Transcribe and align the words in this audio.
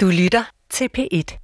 Du 0.00 0.06
lytter 0.06 0.42
til 0.70 0.88
P1. 0.98 1.38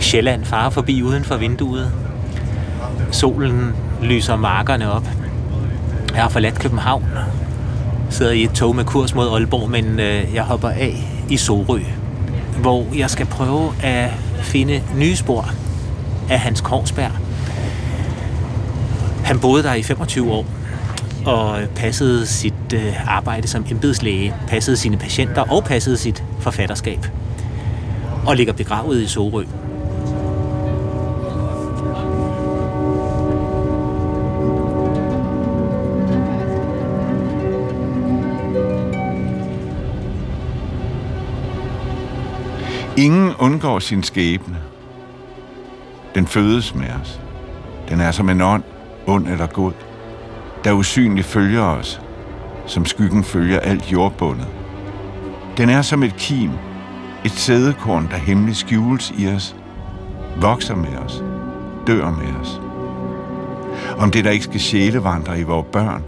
Sjælland 0.00 0.44
farer 0.44 0.70
forbi 0.70 1.02
uden 1.02 1.24
for 1.24 1.36
vinduet. 1.36 1.92
Solen 3.12 3.72
lyser 4.02 4.36
markerne 4.36 4.92
op. 4.92 5.06
Jeg 6.14 6.22
har 6.22 6.28
forladt 6.28 6.60
København. 6.60 7.06
Sidder 8.10 8.32
i 8.32 8.42
et 8.42 8.50
tog 8.50 8.76
med 8.76 8.84
kurs 8.84 9.14
mod 9.14 9.28
Aalborg, 9.28 9.70
men 9.70 10.00
øh, 10.00 10.34
jeg 10.34 10.44
hopper 10.44 10.68
af 10.68 10.96
i 11.30 11.36
Sorø, 11.36 11.80
hvor 12.60 12.94
jeg 12.94 13.10
skal 13.10 13.26
prøve 13.26 13.72
at 13.82 14.10
finde 14.42 14.82
nye 14.96 15.16
spor 15.16 15.50
af 16.30 16.40
Hans 16.40 16.60
Korsberg. 16.60 17.12
Han 19.24 19.40
boede 19.40 19.62
der 19.62 19.74
i 19.74 19.82
25 19.82 20.32
år 20.32 20.46
og 21.26 21.58
passede 21.76 22.26
sit 22.26 22.72
øh, 22.74 23.16
arbejde 23.16 23.48
som 23.48 23.66
embedslæge, 23.70 24.34
passede 24.48 24.76
sine 24.76 24.96
patienter 24.96 25.52
og 25.52 25.64
passede 25.64 25.96
sit 25.96 26.24
forfatterskab. 26.40 27.06
Og 28.26 28.36
ligger 28.36 28.52
begravet 28.52 29.00
i 29.00 29.06
Sorø. 29.06 29.44
Ingen 42.96 43.34
undgår 43.38 43.78
sin 43.78 44.02
skæbne. 44.02 44.56
Den 46.14 46.26
fødes 46.26 46.74
med 46.74 46.88
os. 47.02 47.20
Den 47.88 48.00
er 48.00 48.10
som 48.10 48.28
en 48.28 48.40
ånd, 48.40 48.62
ond 49.06 49.28
eller 49.28 49.46
god, 49.46 49.72
der 50.64 50.72
usynligt 50.72 51.26
følger 51.26 51.62
os, 51.62 52.00
som 52.66 52.84
skyggen 52.84 53.24
følger 53.24 53.60
alt 53.60 53.92
jordbundet. 53.92 54.46
Den 55.56 55.70
er 55.70 55.82
som 55.82 56.02
et 56.02 56.16
kim, 56.16 56.50
et 57.24 57.32
sædekorn, 57.32 58.08
der 58.10 58.16
hemmeligt 58.16 58.58
skjules 58.58 59.12
i 59.18 59.28
os, 59.28 59.56
vokser 60.36 60.74
med 60.76 60.96
os, 60.96 61.22
dør 61.86 62.10
med 62.10 62.40
os. 62.40 62.60
Om 63.98 64.10
det, 64.10 64.24
der 64.24 64.30
ikke 64.30 64.44
skal 64.44 64.60
sjælevandre 64.60 65.40
i 65.40 65.42
vores 65.42 65.66
børn. 65.72 66.04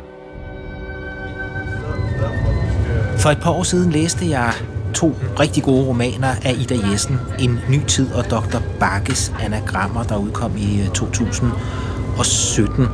For 3.19 3.31
et 3.31 3.39
par 3.43 3.51
år 3.51 3.63
siden 3.63 3.93
læste 3.93 4.31
jeg 4.31 4.53
to 4.95 5.15
rigtig 5.41 5.63
gode 5.63 5.87
romaner 5.87 6.29
af 6.45 6.55
Ida 6.59 6.91
Jessen, 6.91 7.19
En 7.39 7.61
ny 7.69 7.85
tid 7.85 8.13
og 8.13 8.31
Dr. 8.31 8.59
Bakkes 8.81 9.33
anagrammer, 9.43 10.03
der 10.03 10.17
udkom 10.17 10.57
i 10.57 10.83
øh, 10.83 10.89
2017. 10.89 12.87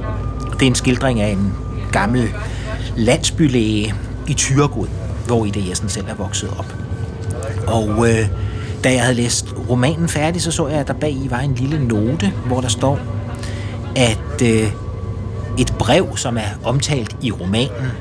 Det 0.60 0.62
er 0.62 0.70
en 0.70 0.74
skildring 0.74 1.20
af 1.20 1.28
en 1.28 1.54
gammel 1.92 2.34
landsbylæge 2.96 3.94
i 4.28 4.34
Tyregod, 4.34 4.86
hvor 5.26 5.44
Ida 5.44 5.60
Jessen 5.68 5.88
selv 5.88 6.06
er 6.08 6.14
vokset 6.14 6.50
op. 6.58 6.74
Og 7.66 8.08
øh, 8.08 8.28
da 8.84 8.92
jeg 8.92 9.02
havde 9.02 9.14
læst 9.14 9.54
romanen 9.68 10.08
færdig, 10.08 10.42
så 10.42 10.50
så 10.50 10.68
jeg, 10.68 10.80
at 10.80 10.88
der 10.88 10.94
bag 10.94 11.10
i 11.10 11.26
var 11.30 11.38
en 11.38 11.54
lille 11.54 11.86
note, 11.88 12.32
hvor 12.46 12.60
der 12.60 12.68
står, 12.68 12.98
at 13.96 14.42
øh, 14.42 14.72
et 15.58 15.74
brev, 15.78 16.16
som 16.16 16.36
er 16.36 16.48
omtalt 16.64 17.16
i 17.22 17.32
romanen, 17.32 17.92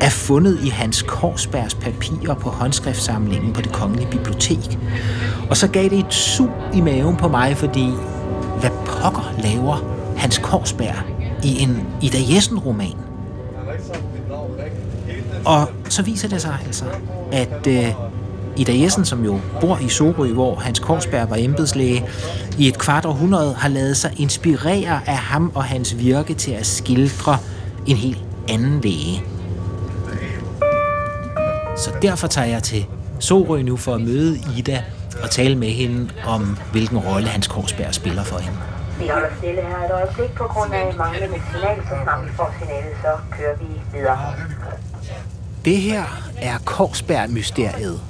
er 0.00 0.10
fundet 0.10 0.58
i 0.64 0.68
Hans 0.68 1.02
Korsbergs 1.02 1.74
papirer 1.74 2.34
på 2.34 2.50
håndskriftsamlingen 2.50 3.52
på 3.52 3.60
det 3.60 3.72
kongelige 3.72 4.10
bibliotek. 4.10 4.78
Og 5.50 5.56
så 5.56 5.68
gav 5.68 5.84
det 5.84 5.98
et 5.98 6.14
sug 6.14 6.50
i 6.74 6.80
maven 6.80 7.16
på 7.16 7.28
mig, 7.28 7.56
fordi 7.56 7.90
hvad 8.60 8.70
pokker 8.86 9.34
laver 9.42 9.96
Hans 10.16 10.38
Korsberg 10.38 11.09
i 11.44 11.62
en 11.62 11.86
Ida 12.02 12.18
Jessen-roman? 12.34 12.96
Og 15.44 15.68
så 15.88 16.02
viser 16.02 16.28
det 16.28 16.42
sig 16.42 16.58
altså, 16.66 16.84
at 17.32 17.66
øh, 17.66 17.94
Ida 18.56 18.82
Jessen, 18.82 19.04
som 19.04 19.24
jo 19.24 19.40
bor 19.60 19.78
i 19.78 19.88
Sorø, 19.88 20.32
hvor 20.32 20.54
Hans 20.54 20.78
Korsberg 20.78 21.30
var 21.30 21.36
embedslæge, 21.36 22.04
i 22.58 22.68
et 22.68 22.78
kvart 22.78 23.04
århundrede 23.04 23.54
har 23.54 23.68
lavet 23.68 23.96
sig 23.96 24.12
inspirere 24.16 25.00
af 25.06 25.16
ham 25.16 25.52
og 25.54 25.64
hans 25.64 25.98
virke 25.98 26.34
til 26.34 26.50
at 26.50 26.66
skildre 26.66 27.38
en 27.86 27.96
helt 27.96 28.18
anden 28.48 28.80
læge. 28.80 29.22
Så 31.76 31.90
derfor 32.02 32.26
tager 32.26 32.46
jeg 32.46 32.62
til 32.62 32.86
Sorø 33.18 33.62
nu 33.62 33.76
for 33.76 33.94
at 33.94 34.00
møde 34.00 34.38
Ida 34.58 34.84
og 35.22 35.30
tale 35.30 35.56
med 35.56 35.68
hende 35.68 36.08
om, 36.26 36.58
hvilken 36.72 36.98
rolle 36.98 37.28
Hans 37.28 37.48
Korsberg 37.48 37.94
spiller 37.94 38.24
for 38.24 38.38
hende. 38.38 38.58
Vi 39.00 39.08
holder 39.08 39.28
stille 39.38 39.62
her 39.62 39.84
et 39.84 39.90
øjeblik 39.90 40.34
på 40.34 40.44
grund 40.44 40.74
af 40.74 40.94
manglende 40.94 41.40
signal. 41.52 41.82
Så 41.88 41.94
snart 42.02 42.24
vi 42.24 42.30
får 42.36 42.54
signalet, 42.58 42.96
så 43.02 43.08
kører 43.36 43.56
vi 43.56 43.98
videre. 43.98 44.34
Det 45.64 45.76
her 45.76 46.04
er 46.38 46.58
Korsberg-mysteriet. 46.64 48.00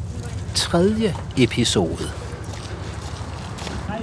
Tredje 0.55 1.15
episode. 1.39 2.11
Hej 3.89 4.01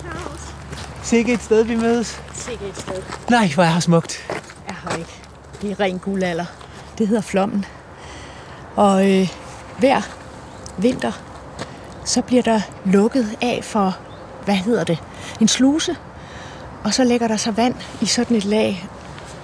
Claus. 0.00 0.54
Sikke 1.02 1.32
et 1.32 1.42
sted, 1.42 1.64
vi 1.64 1.76
mødes. 1.76 2.22
Sikke 2.34 2.68
et 2.68 2.76
sted. 2.76 3.02
Nej, 3.30 3.48
hvor 3.54 3.62
er 3.62 3.68
her 3.68 3.80
smukt. 3.80 4.26
Jeg 4.66 4.74
har 4.74 4.96
ikke. 4.96 5.10
Det 5.62 5.70
er 5.70 5.80
ren 5.80 5.98
guldalder. 5.98 6.46
Det 6.98 7.08
hedder 7.08 7.22
Flommen. 7.22 7.64
Og 8.76 9.10
øh, 9.10 9.28
hver 9.78 10.00
vinter, 10.78 11.12
så 12.04 12.22
bliver 12.22 12.42
der 12.42 12.60
lukket 12.84 13.26
af 13.42 13.60
for, 13.62 13.96
hvad 14.44 14.54
hedder 14.54 14.84
det, 14.84 14.98
en 15.40 15.48
sluse. 15.48 15.96
Og 16.84 16.94
så 16.94 17.04
lægger 17.04 17.28
der 17.28 17.36
sig 17.36 17.56
vand 17.56 17.74
i 18.00 18.06
sådan 18.06 18.36
et 18.36 18.44
lag. 18.44 18.88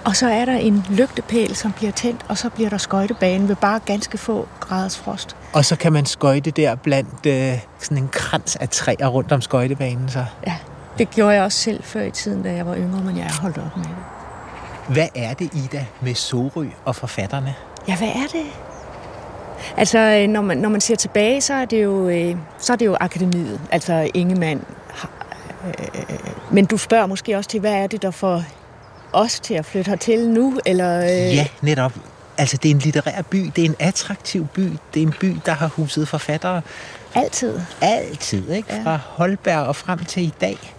Og 0.05 0.17
så 0.17 0.27
er 0.29 0.45
der 0.45 0.57
en 0.57 0.87
lygtepæl, 0.91 1.57
som 1.57 1.73
bliver 1.73 1.93
tændt, 1.93 2.21
og 2.29 2.39
så 2.39 2.51
bliver 2.51 2.71
der 2.71 2.79
skøjtebane 2.79 3.49
ved 3.49 3.57
bare 3.57 3.81
ganske 3.87 4.19
få 4.19 4.49
graders 4.61 4.99
frost. 4.99 5.37
Og 5.53 5.65
så 5.65 5.77
kan 5.77 5.93
man 5.93 6.07
skøjte 6.07 6.51
der 6.51 6.75
blandt 6.75 7.27
øh, 7.27 7.59
sådan 7.79 7.99
en 7.99 8.09
krans 8.09 8.57
af 8.57 8.69
træer 8.69 9.07
rundt 9.07 9.33
om 9.33 9.41
skøjtebanen. 9.41 10.09
Så. 10.09 10.25
Ja, 10.47 10.55
det 10.99 11.11
gjorde 11.11 11.35
jeg 11.35 11.43
også 11.43 11.59
selv 11.59 11.83
før 11.83 12.03
i 12.03 12.11
tiden, 12.11 12.43
da 12.43 12.55
jeg 12.55 12.67
var 12.67 12.77
yngre, 12.77 13.03
men 13.03 13.17
jeg 13.17 13.25
er 13.25 13.41
holdt 13.41 13.59
op 13.59 13.77
med 13.77 13.85
det. 13.85 13.95
Hvad 14.89 15.09
er 15.15 15.35
det, 15.35 15.55
Ida, 15.55 15.87
med 16.01 16.15
Sorø 16.15 16.67
og 16.85 16.97
forfatterne? 16.97 17.55
Ja, 17.89 17.97
hvad 17.97 18.09
er 18.09 18.27
det? 18.33 18.47
Altså, 19.77 19.99
øh, 19.99 20.29
når 20.29 20.43
man, 20.43 20.59
når 20.59 20.69
man 20.69 20.81
ser 20.81 20.97
tilbage, 20.97 21.41
så 21.41 21.55
er 21.55 21.65
det 21.65 21.83
jo, 21.83 22.09
øh, 22.09 22.37
så 22.59 22.73
er 22.73 22.77
det 22.77 22.87
jo 22.87 22.97
akademiet, 23.01 23.61
altså 23.71 24.11
Ingemann. 24.15 24.65
Men 26.51 26.65
du 26.65 26.77
spørger 26.77 27.07
måske 27.07 27.37
også 27.37 27.51
til, 27.51 27.61
hvad 27.61 27.73
er 27.73 27.87
det, 27.87 28.03
der 28.03 28.11
får 28.11 28.45
os 29.13 29.41
til 29.41 29.55
at 29.55 29.65
flytte 29.65 29.89
hertil 29.89 30.29
nu? 30.29 30.61
Eller, 30.67 31.03
øh... 31.03 31.35
Ja, 31.35 31.47
netop. 31.61 31.93
Altså, 32.39 32.57
det 32.57 32.71
er 32.71 32.75
en 32.75 32.79
litterær 32.79 33.23
by. 33.23 33.51
Det 33.57 33.65
er 33.65 33.69
en 33.69 33.77
attraktiv 33.79 34.47
by. 34.47 34.69
Det 34.95 35.03
er 35.03 35.07
en 35.07 35.15
by, 35.21 35.37
der 35.47 35.53
har 35.53 35.67
huset 35.67 36.09
forfattere. 36.09 36.63
Altid. 37.15 37.61
Altid, 37.81 38.51
ikke? 38.51 38.75
Ja. 38.75 38.83
Fra 38.83 38.99
Holberg 39.07 39.67
og 39.67 39.77
frem 39.77 40.05
til 40.05 40.23
i 40.23 40.33
dag. 40.41 40.75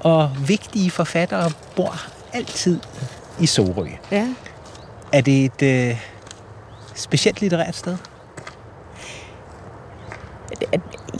Og 0.00 0.30
vigtige 0.46 0.90
forfattere 0.90 1.50
bor 1.76 2.00
altid 2.32 2.80
i 3.40 3.46
Sorø. 3.46 3.88
Ja. 4.10 4.28
Er 5.12 5.20
det 5.20 5.44
et 5.44 5.62
øh, 5.62 6.00
specielt 6.94 7.40
litterært 7.40 7.76
sted? 7.76 7.96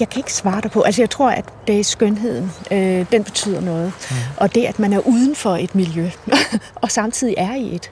Jeg 0.00 0.08
kan 0.08 0.20
ikke 0.20 0.32
svare 0.32 0.60
dig 0.60 0.70
på. 0.70 0.82
Altså, 0.82 1.02
jeg 1.02 1.10
tror, 1.10 1.30
at 1.30 1.44
det 1.66 1.80
er 1.80 1.84
skønheden. 1.84 2.52
Øh, 2.70 3.06
den 3.12 3.24
betyder 3.24 3.60
noget. 3.60 3.92
Mm. 4.10 4.16
Og 4.36 4.54
det, 4.54 4.64
at 4.64 4.78
man 4.78 4.92
er 4.92 4.98
uden 4.98 5.36
for 5.36 5.56
et 5.56 5.74
miljø, 5.74 6.10
og 6.82 6.90
samtidig 6.90 7.34
er 7.38 7.54
i 7.54 7.74
et. 7.74 7.90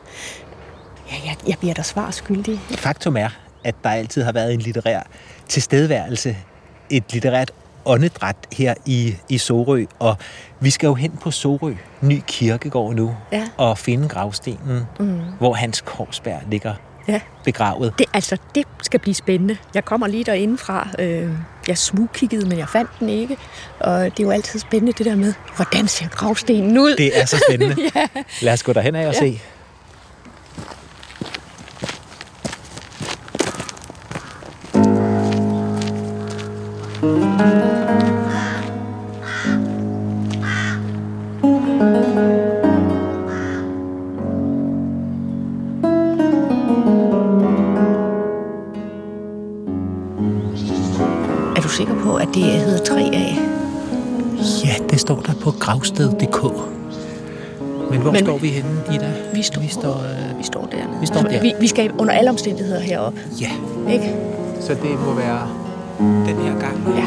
Ja, 1.11 1.17
jeg, 1.27 1.37
jeg 1.49 1.57
bliver 1.59 1.75
der 1.75 1.83
svar 1.83 2.11
skyldig. 2.11 2.61
Faktum 2.71 3.17
er, 3.17 3.29
at 3.65 3.75
der 3.85 3.91
altid 3.91 4.23
har 4.23 4.33
været 4.33 4.55
en 4.55 4.61
litterær 4.61 5.01
tilstedeværelse, 5.49 6.37
et 6.91 7.05
litterært 7.13 7.51
åndedræt 7.85 8.37
her 8.53 8.75
i, 8.87 9.17
i 9.29 9.39
Sorø, 9.39 9.85
og 9.99 10.17
vi 10.61 10.71
skal 10.71 10.87
jo 10.87 10.95
hen 10.95 11.11
på 11.23 11.31
Sorø, 11.31 11.75
ny 12.01 12.23
kirkegård 12.27 12.95
nu, 12.95 13.17
Ja. 13.33 13.49
og 13.57 13.79
finde 13.79 14.09
gravstenen, 14.09 14.83
mm. 15.01 15.21
hvor 15.39 15.55
Hans 15.55 15.81
Korsberg 15.81 16.41
ligger 16.51 16.75
Ja. 17.09 17.21
begravet. 17.45 17.95
Det, 17.99 18.07
altså, 18.15 18.37
det 18.55 18.67
skal 18.83 19.01
blive 19.01 19.15
spændende. 19.15 19.57
Jeg 19.75 19.85
kommer 19.85 20.07
lige 20.07 20.25
derindefra. 20.25 20.89
Øh, 20.99 21.31
jeg 21.69 21.79
smugkiggede, 21.79 22.49
men 22.49 22.59
jeg 22.59 22.69
fandt 22.69 22.91
den 23.01 23.09
ikke. 23.09 23.37
Og 23.81 24.05
det 24.05 24.21
er 24.21 24.25
jo 24.25 24.31
altid 24.31 24.59
spændende 24.61 24.93
det 24.93 25.07
der 25.07 25.17
med, 25.17 25.35
hvordan 25.57 25.89
ser 25.89 26.09
gravstenen 26.09 26.79
ud? 26.79 26.97
Det 26.97 27.21
er 27.21 27.25
så 27.25 27.45
spændende. 27.49 27.77
ja. 27.95 28.07
Lad 28.41 28.53
os 28.53 28.63
gå 28.63 28.73
derhen 28.73 28.95
af 28.95 29.07
og 29.09 29.15
Ja. 29.15 29.19
se. 29.21 29.41
Vi 58.45 58.49
henne, 58.49 58.83
Ida? 58.95 59.13
Vi 59.35 59.43
står, 59.43 59.61
Vi 59.61 59.69
står, 59.69 59.95
øh, 60.33 60.39
vi 60.39 60.43
står 60.45 60.67
der. 60.73 61.01
vi 61.01 61.07
står 61.07 61.21
der. 61.23 61.41
Vi, 61.41 61.53
vi 61.61 61.69
skal 61.69 61.91
under 61.99 62.15
alle 62.15 62.31
omstændigheder 62.31 62.81
herop, 62.81 63.15
ja, 63.41 63.51
ikke? 63.93 64.15
så 64.61 64.75
det 64.75 64.91
må 65.07 65.15
være 65.15 65.49
den 65.99 66.37
her 66.47 66.61
gang. 66.61 66.77
Ja. 66.99 67.05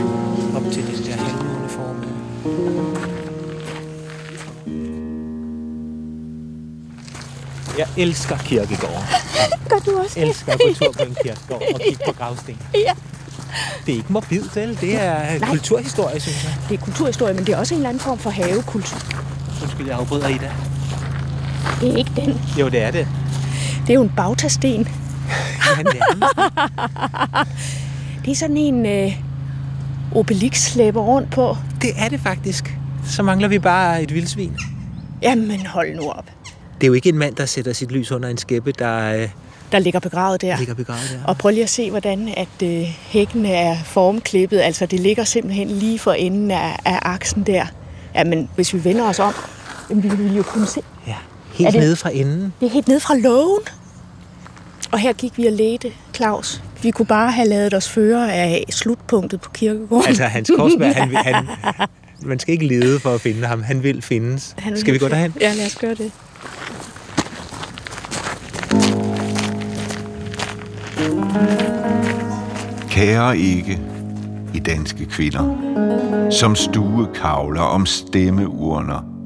Op 0.58 0.64
til 0.72 0.88
det 0.88 1.06
der 1.06 1.14
halvmåneformede. 1.16 2.08
Jeg 7.78 7.88
elsker 7.98 8.38
kirkegården. 8.38 9.04
Gør 9.70 9.78
du 9.80 9.98
også 10.00 10.20
Jeg 10.20 10.28
elsker 10.28 10.52
at 10.54 10.60
gå 10.60 10.74
tur 10.74 10.92
på 10.92 11.04
en 11.04 11.16
kirkegård 11.24 11.62
og 11.74 11.80
kigge 11.80 12.00
på 12.06 12.12
gravsten. 12.20 12.58
Ja. 12.74 12.92
Det 13.86 13.92
er 13.94 13.98
ikke 13.98 14.14
morbidt, 14.14 14.56
vel? 14.56 14.78
Det 14.82 15.02
er 15.02 15.40
Nej. 15.40 15.50
kulturhistorie, 15.50 16.20
synes 16.20 16.44
jeg. 16.44 16.54
Det 16.70 16.80
er 16.80 16.84
kulturhistorie, 16.84 17.34
men 17.34 17.46
det 17.46 17.54
er 17.54 17.58
også 17.58 17.74
en 17.74 17.78
eller 17.80 17.90
anden 17.90 18.00
form 18.02 18.18
for 18.20 18.30
havekultur. 18.30 18.98
Undskyld, 19.62 19.88
jeg 19.88 19.96
afbryder 19.98 20.28
Ida. 20.28 20.52
Det 21.82 21.94
er 21.94 21.98
ikke 21.98 22.12
den. 22.16 22.42
Jo, 22.60 22.70
det 22.70 22.82
er 22.84 22.92
det. 22.92 23.08
Det 23.82 23.90
er 23.90 23.94
jo 23.94 24.04
en 24.04 24.12
bagtasten. 24.16 24.88
Ja, 25.78 25.84
nærmest. 25.84 26.34
Det 28.26 28.32
er 28.32 28.36
sådan 28.36 28.58
en 28.58 28.86
øh, 28.86 29.12
Obelix 30.16 30.58
slæber 30.58 31.02
rundt 31.02 31.32
på. 31.32 31.58
det 31.82 31.90
er 31.98 32.10
det 32.10 32.20
faktisk. 32.20 32.78
Så 33.06 33.24
mangler 33.24 33.48
vi 33.48 33.60
bare 33.60 34.04
et 34.04 34.14
vildsvin. 34.14 34.58
Jamen 35.22 35.66
hold 35.66 35.96
nu 35.96 36.10
op. 36.10 36.26
Det 36.76 36.84
er 36.84 36.88
jo 36.88 36.94
ikke 36.94 37.10
en 37.10 37.18
mand, 37.18 37.36
der 37.36 37.46
sætter 37.46 37.74
sit 37.74 37.92
lys 37.92 38.12
under 38.12 38.30
en 38.30 38.38
skæppe, 38.38 38.72
der 38.72 39.14
øh, 39.22 39.30
Der 39.72 39.80
ligger 39.80 40.00
begravet 40.00 40.42
der. 40.42 40.58
ligger 40.58 40.74
begravet 40.74 41.10
der. 41.22 41.28
Og 41.28 41.38
prøv 41.38 41.50
lige 41.52 41.64
at 41.64 41.70
se, 41.70 41.90
hvordan 41.90 42.34
at 42.38 42.64
øh, 42.68 42.84
hækken 43.08 43.46
er 43.46 43.76
formklippet. 43.84 44.60
Altså, 44.60 44.86
det 44.86 45.00
ligger 45.00 45.24
simpelthen 45.24 45.68
lige 45.68 46.00
for 46.00 46.12
enden 46.12 46.52
af, 46.52 46.80
af 46.86 47.00
aksen 47.02 47.44
der. 47.44 47.66
Jamen, 48.16 48.50
hvis 48.56 48.74
vi 48.74 48.84
vender 48.84 49.10
os 49.10 49.20
om, 49.20 49.34
jamen, 49.90 50.04
vi 50.04 50.10
vil 50.10 50.36
jo 50.36 50.44
kunne 50.44 50.68
se. 50.68 50.82
Ja, 51.08 51.16
Er 51.60 51.64
helt 51.64 51.74
det- 51.74 51.82
nede 51.82 51.96
fra 51.96 52.10
enden. 52.14 52.54
Det 52.60 52.66
er 52.66 52.70
helt 52.70 52.88
ned 52.88 53.00
fra 53.00 53.16
lågen. 53.16 53.62
Og 54.92 55.00
her 55.00 55.14
gik 55.14 55.38
vi 55.38 55.46
og 55.46 55.54
ledte, 55.54 55.92
Claus. 56.16 56.62
Vi 56.84 56.92
kunne 56.92 57.06
bare 57.06 57.32
have 57.32 57.48
lavet 57.48 57.74
os 57.74 57.90
føre 57.90 58.34
af 58.34 58.64
slutpunktet 58.70 59.42
på 59.42 59.50
kirkegården. 59.52 60.08
Altså, 60.08 60.24
Hans 60.24 60.52
Korsberg, 60.56 60.96
han, 60.96 61.16
han, 61.34 61.46
man 62.26 62.40
skal 62.40 62.52
ikke 62.54 62.68
lede 62.68 63.00
for 63.00 63.10
at 63.14 63.22
finde 63.22 63.48
ham. 63.48 63.64
Han 63.64 63.84
vil 63.84 64.02
findes. 64.02 64.56
Han 64.58 64.78
skal 64.78 64.94
vi 64.94 65.00
gå 65.00 65.08
derhen? 65.08 65.34
Ja, 65.42 65.54
lad 65.54 65.66
os 65.66 65.76
gøre 65.76 65.96
det. 65.96 66.12
Kære 72.90 73.38
ikke 73.38 73.80
i 74.54 74.60
danske 74.60 75.06
kvinder, 75.06 75.56
som 76.32 76.56
stuekavler 76.56 77.62
om 77.62 77.86
stemmeurner. 77.86 79.17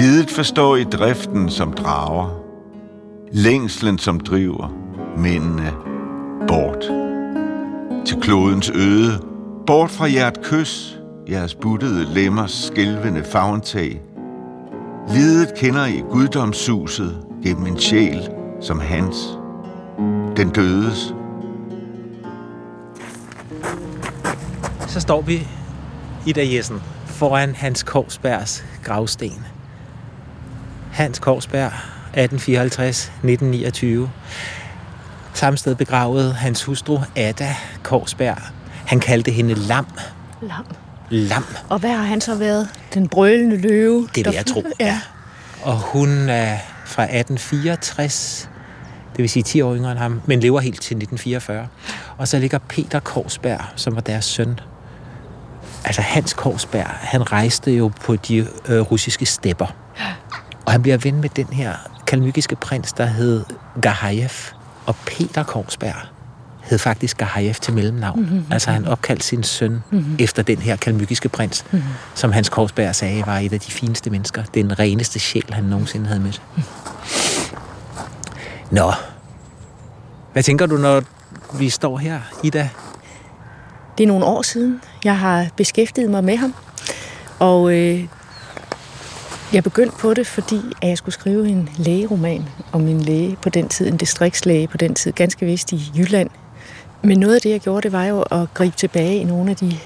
Lidet 0.00 0.30
forstår 0.30 0.76
i 0.76 0.84
driften 0.84 1.50
som 1.50 1.72
drager, 1.72 2.42
længslen 3.32 3.98
som 3.98 4.20
driver 4.20 4.68
mændene 5.16 5.72
bort. 6.48 6.84
Til 8.06 8.20
klodens 8.20 8.70
øde, 8.70 9.24
bort 9.66 9.90
fra 9.90 10.06
jert 10.12 10.42
kys, 10.42 10.98
jeres 11.30 11.54
buttede 11.54 12.14
lemmers 12.14 12.52
skælvende 12.52 13.24
favntag. 13.24 14.02
Lidet 15.08 15.54
kender 15.56 15.86
I 15.86 16.02
guddomssuset 16.10 17.26
gennem 17.42 17.66
en 17.66 17.78
sjæl 17.78 18.28
som 18.60 18.80
hans, 18.80 19.38
den 20.36 20.50
dødes 20.50 21.14
Så 24.86 25.00
står 25.00 25.20
vi, 25.20 25.48
i 26.26 26.56
Jessen, 26.56 26.82
foran 27.06 27.54
Hans 27.54 27.82
Korsbergs 27.82 28.64
gravsten. 28.84 29.59
Hans 30.92 31.18
Korsberg, 31.18 31.72
1854-1929. 34.04 34.08
Samme 35.34 35.56
sted 35.56 35.74
begravet 35.74 36.34
hans 36.34 36.64
hustru 36.64 36.98
Ada 37.16 37.56
Korsberg. 37.82 38.36
Han 38.86 39.00
kaldte 39.00 39.30
hende 39.30 39.54
Lam. 39.54 39.86
Lam. 40.42 40.66
Lam. 41.10 41.44
Og 41.68 41.78
hvad 41.78 41.90
har 41.90 42.02
han 42.04 42.20
så 42.20 42.34
været? 42.34 42.68
Den 42.94 43.08
brølende 43.08 43.56
løve? 43.60 44.08
vil 44.14 44.24
der- 44.24 44.32
jeg 44.32 44.46
tro, 44.46 44.64
Ja. 44.80 45.00
Og 45.62 45.76
hun 45.78 46.28
er 46.28 46.58
fra 46.86 47.02
1864, 47.02 48.48
det 49.12 49.18
vil 49.22 49.30
sige 49.30 49.42
10 49.42 49.60
år 49.60 49.74
yngre 49.76 49.90
end 49.92 49.98
ham, 49.98 50.20
men 50.26 50.40
lever 50.40 50.60
helt 50.60 50.80
til 50.82 50.96
1944. 50.96 51.66
Og 52.18 52.28
så 52.28 52.38
ligger 52.38 52.58
Peter 52.68 53.00
Korsberg, 53.00 53.60
som 53.76 53.94
var 53.94 54.00
deres 54.00 54.24
søn. 54.24 54.60
Altså 55.84 56.02
Hans 56.02 56.32
Korsberg, 56.34 56.86
han 56.86 57.32
rejste 57.32 57.72
jo 57.72 57.90
på 58.04 58.16
de 58.16 58.36
øh, 58.68 58.80
russiske 58.80 59.26
stepper. 59.26 59.66
Og 60.66 60.72
han 60.72 60.82
bliver 60.82 60.96
ven 60.96 61.20
med 61.20 61.28
den 61.28 61.46
her 61.46 61.74
kalmykiske 62.06 62.56
prins, 62.56 62.92
der 62.92 63.06
hed 63.06 63.44
Gahayev. 63.82 64.30
Og 64.86 64.96
Peter 65.06 65.42
Korsberg 65.42 65.94
hed 66.62 66.78
faktisk 66.78 67.16
Gahayev 67.16 67.54
til 67.54 67.72
mellemnavn. 67.74 68.20
Mm-hmm. 68.20 68.44
Altså 68.50 68.70
han 68.70 68.86
opkaldte 68.86 69.26
sin 69.26 69.42
søn 69.42 69.82
mm-hmm. 69.90 70.16
efter 70.18 70.42
den 70.42 70.58
her 70.58 70.76
kalmykiske 70.76 71.28
prins, 71.28 71.64
mm-hmm. 71.70 71.88
som 72.14 72.32
Hans 72.32 72.48
Korsberg 72.48 72.94
sagde 72.94 73.26
var 73.26 73.38
et 73.38 73.52
af 73.52 73.60
de 73.60 73.70
fineste 73.70 74.10
mennesker. 74.10 74.42
Den 74.54 74.78
reneste 74.78 75.18
sjæl, 75.18 75.52
han 75.52 75.64
nogensinde 75.64 76.06
havde 76.06 76.20
mødt. 76.20 76.42
Nå. 78.70 78.92
Hvad 80.32 80.42
tænker 80.42 80.66
du, 80.66 80.76
når 80.76 81.02
vi 81.58 81.70
står 81.70 81.98
her, 81.98 82.20
Ida? 82.42 82.68
Det 83.98 84.04
er 84.04 84.08
nogle 84.08 84.24
år 84.24 84.42
siden, 84.42 84.80
jeg 85.04 85.18
har 85.18 85.46
beskæftiget 85.56 86.10
mig 86.10 86.24
med 86.24 86.36
ham. 86.36 86.54
Og 87.38 87.72
øh, 87.72 88.04
jeg 89.52 89.62
begyndte 89.64 89.96
på 89.96 90.14
det, 90.14 90.26
fordi 90.26 90.60
at 90.82 90.88
jeg 90.88 90.98
skulle 90.98 91.14
skrive 91.14 91.48
en 91.48 91.68
lægeroman 91.76 92.48
om 92.72 92.88
en 92.88 93.00
læge 93.00 93.36
på 93.42 93.48
den 93.48 93.68
tid, 93.68 93.86
en 93.86 93.96
distriktslæge 93.96 94.68
på 94.68 94.76
den 94.76 94.94
tid, 94.94 95.12
ganske 95.12 95.46
vist 95.46 95.72
i 95.72 95.92
Jylland. 95.96 96.30
Men 97.02 97.18
noget 97.18 97.34
af 97.34 97.40
det, 97.40 97.50
jeg 97.50 97.60
gjorde, 97.60 97.82
det 97.82 97.92
var 97.92 98.04
jo 98.04 98.20
at 98.22 98.54
gribe 98.54 98.76
tilbage 98.76 99.16
i 99.16 99.24
nogle 99.24 99.50
af 99.50 99.56
de, 99.56 99.78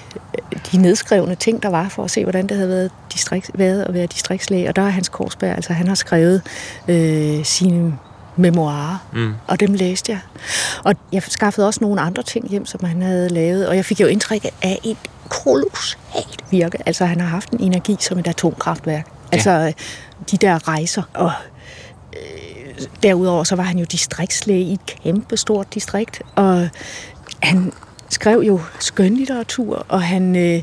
de 0.71 0.77
nedskrevne 0.77 1.35
ting, 1.35 1.63
der 1.63 1.69
var, 1.69 1.89
for 1.89 2.03
at 2.03 2.11
se, 2.11 2.23
hvordan 2.23 2.47
det 2.47 2.57
havde 2.57 2.69
været, 2.69 2.91
distrikt, 3.13 3.51
været 3.53 3.83
at 3.83 3.93
være 3.93 4.05
distriktslæge. 4.05 4.69
Og 4.69 4.75
der 4.75 4.81
er 4.81 4.89
Hans 4.89 5.09
Korsberg, 5.09 5.55
altså 5.55 5.73
han 5.73 5.87
har 5.87 5.95
skrevet 5.95 6.41
øh, 6.87 7.45
sine 7.45 7.97
memoarer, 8.35 9.07
mm. 9.13 9.33
og 9.47 9.59
dem 9.59 9.73
læste 9.73 10.11
jeg. 10.11 10.19
Og 10.83 10.95
jeg 11.11 11.23
skaffede 11.27 11.67
også 11.67 11.79
nogle 11.81 12.01
andre 12.01 12.23
ting 12.23 12.49
hjem, 12.49 12.65
som 12.65 12.83
han 12.83 13.01
havde 13.01 13.29
lavet, 13.29 13.67
og 13.67 13.75
jeg 13.75 13.85
fik 13.85 14.01
jo 14.01 14.07
indtryk 14.07 14.45
af 14.61 14.79
et 14.83 14.97
kolossalt 15.29 16.45
virke. 16.51 16.77
Altså 16.85 17.05
han 17.05 17.21
har 17.21 17.27
haft 17.27 17.49
en 17.49 17.59
energi 17.59 17.97
som 17.99 18.19
et 18.19 18.27
atomkraftværk. 18.27 19.14
Altså 19.31 19.51
øh, 19.51 19.73
de 20.31 20.37
der 20.37 20.67
rejser, 20.67 21.03
og 21.13 21.31
øh, 22.13 22.85
derudover 23.03 23.43
så 23.43 23.55
var 23.55 23.63
han 23.63 23.77
jo 23.77 23.85
distriktslæge 23.91 24.61
i 24.61 24.73
et 24.73 24.85
kæmpe 24.85 25.37
stort 25.37 25.73
distrikt, 25.73 26.21
og 26.35 26.69
han 27.39 27.73
skrev 28.09 28.39
jo 28.39 28.59
skønlitteratur, 28.79 29.85
og 29.89 30.01
han 30.01 30.35
øh, 30.35 30.61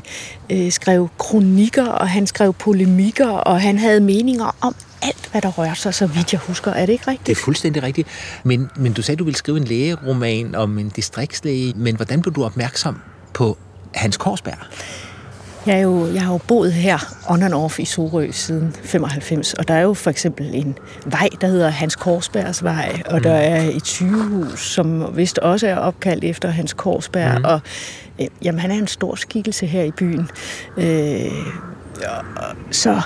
øh, 0.49 0.71
skrev 0.71 1.09
kronikker, 1.17 1.85
og 1.85 2.09
han 2.09 2.27
skrev 2.27 2.53
polemikker, 2.53 3.29
og 3.29 3.61
han 3.61 3.77
havde 3.77 3.99
meninger 3.99 4.55
om 4.61 4.75
alt, 5.01 5.29
hvad 5.31 5.41
der 5.41 5.49
rørte 5.49 5.79
sig, 5.79 5.93
så 5.93 6.07
vidt 6.07 6.33
jeg 6.33 6.39
husker. 6.39 6.71
Er 6.71 6.85
det 6.85 6.93
ikke 6.93 7.07
rigtigt? 7.07 7.27
Det 7.27 7.31
er 7.31 7.43
fuldstændig 7.43 7.83
rigtigt. 7.83 8.07
Men, 8.43 8.69
men 8.75 8.93
du 8.93 9.01
sagde, 9.01 9.19
du 9.19 9.23
ville 9.23 9.37
skrive 9.37 9.57
en 9.57 9.63
lægeroman 9.63 10.55
om 10.55 10.79
en 10.79 10.89
distriktslæge. 10.89 11.73
Men 11.75 11.95
hvordan 11.95 12.21
blev 12.21 12.33
du 12.33 12.45
opmærksom 12.45 13.01
på 13.33 13.57
Hans 13.95 14.17
Korsberg? 14.17 14.57
Jeg, 15.67 15.75
er 15.75 15.81
jo, 15.81 16.13
jeg 16.13 16.21
har 16.21 16.33
jo 16.33 16.39
boet 16.47 16.73
her 16.73 16.97
on 17.27 17.43
and 17.43 17.53
off 17.53 17.79
i 17.79 17.85
Sorø 17.85 18.31
siden 18.31 18.75
95, 18.83 19.53
og 19.53 19.67
der 19.67 19.73
er 19.73 19.81
jo 19.81 19.93
for 19.93 20.09
eksempel 20.09 20.55
en 20.55 20.77
vej, 21.05 21.29
der 21.41 21.47
hedder 21.47 21.69
Hans 21.69 21.95
Korsbergs 21.95 22.63
vej, 22.63 23.01
og 23.05 23.17
mm. 23.17 23.23
der 23.23 23.33
er 23.33 23.61
et 23.63 23.87
sygehus, 23.87 24.73
som 24.73 25.17
vist 25.17 25.39
også 25.39 25.67
er 25.67 25.75
opkaldt 25.75 26.23
efter 26.23 26.49
Hans 26.49 26.73
Korsberg, 26.73 27.39
mm. 27.39 27.45
og 27.45 27.61
øh, 28.21 28.27
jamen, 28.41 28.59
han 28.59 28.71
er 28.71 28.75
en 28.75 28.87
stor 28.87 29.15
skikkelse 29.15 29.65
her 29.65 29.83
i 29.83 29.91
byen. 29.91 30.29
Øh, 30.77 31.31
og, 32.35 32.55
så 32.71 33.01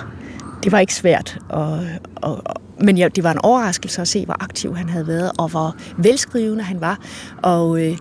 det 0.63 0.71
var 0.71 0.79
ikke 0.79 0.95
svært, 0.95 1.37
og, 1.49 1.79
og, 2.15 2.41
og, 2.45 2.55
men 2.81 2.97
ja, 2.97 3.07
det 3.07 3.23
var 3.23 3.31
en 3.31 3.39
overraskelse 3.43 4.01
at 4.01 4.07
se, 4.07 4.25
hvor 4.25 4.43
aktiv 4.43 4.75
han 4.75 4.89
havde 4.89 5.07
været, 5.07 5.31
og 5.37 5.47
hvor 5.49 5.75
velskrivende 5.97 6.63
han 6.63 6.81
var, 6.81 6.99
og 7.43 7.85
øh, 7.85 7.97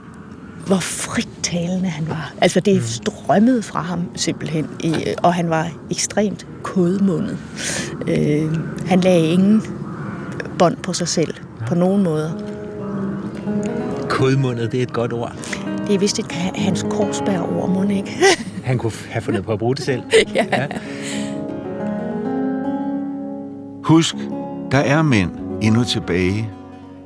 hvor 0.67 0.77
frittalende 0.77 1.89
han 1.89 2.09
var. 2.09 2.33
Altså 2.41 2.61
det 2.61 2.85
strømmede 2.85 3.63
fra 3.63 3.83
ham 3.83 4.01
simpelthen, 4.15 4.69
og 5.23 5.35
han 5.35 5.51
var 5.51 5.69
ekstremt 5.91 6.47
kodmundet. 6.63 7.39
Øh, 8.09 8.53
han 8.87 9.01
lagde 9.01 9.27
ingen 9.27 9.63
bånd 10.59 10.77
på 10.77 10.93
sig 10.93 11.09
selv 11.09 11.35
på 11.67 11.75
nogen 11.75 12.03
måder. 12.03 12.31
Kodmundet, 14.09 14.73
det 14.73 14.79
er 14.79 14.83
et 14.83 14.93
godt 14.93 15.13
ord. 15.13 15.33
Det 15.87 15.95
er 15.95 15.99
vist 15.99 16.19
et 16.19 16.33
Hans 16.33 16.87
Korsberg-ord, 16.91 17.71
må 17.71 17.83
ikke? 17.83 18.17
Han 18.65 18.79
kunne 18.79 18.93
have 19.11 19.23
fundet 19.23 19.45
på 19.45 19.53
at 19.53 19.59
bruge 19.59 19.75
det 19.75 19.85
selv. 19.85 20.03
ja. 20.35 20.47
Ja. 20.53 20.67
Husk, 23.85 24.15
der 24.71 24.79
er 24.79 25.03
mænd 25.03 25.31
endnu 25.63 25.85
tilbage. 25.85 26.51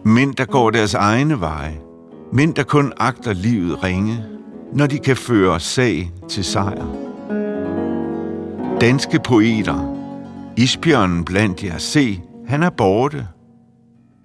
Mænd, 0.05 0.35
der 0.35 0.45
går 0.45 0.71
deres 0.71 0.95
egne 0.95 1.41
veje. 1.41 1.90
Mænd, 2.33 2.55
der 2.55 2.63
kun 2.63 2.93
agter 2.97 3.33
livet 3.33 3.85
ringe, 3.85 4.25
når 4.73 4.87
de 4.87 4.99
kan 4.99 5.17
føre 5.17 5.61
sag 5.61 6.13
til 6.29 6.45
sejr. 6.45 6.87
Danske 8.81 9.21
poeter, 9.25 9.97
Isbjørnen 10.57 11.25
blandt 11.25 11.65
jer, 11.65 11.79
se, 11.79 12.21
han 12.47 12.63
er 12.63 12.71
borte. 12.71 13.27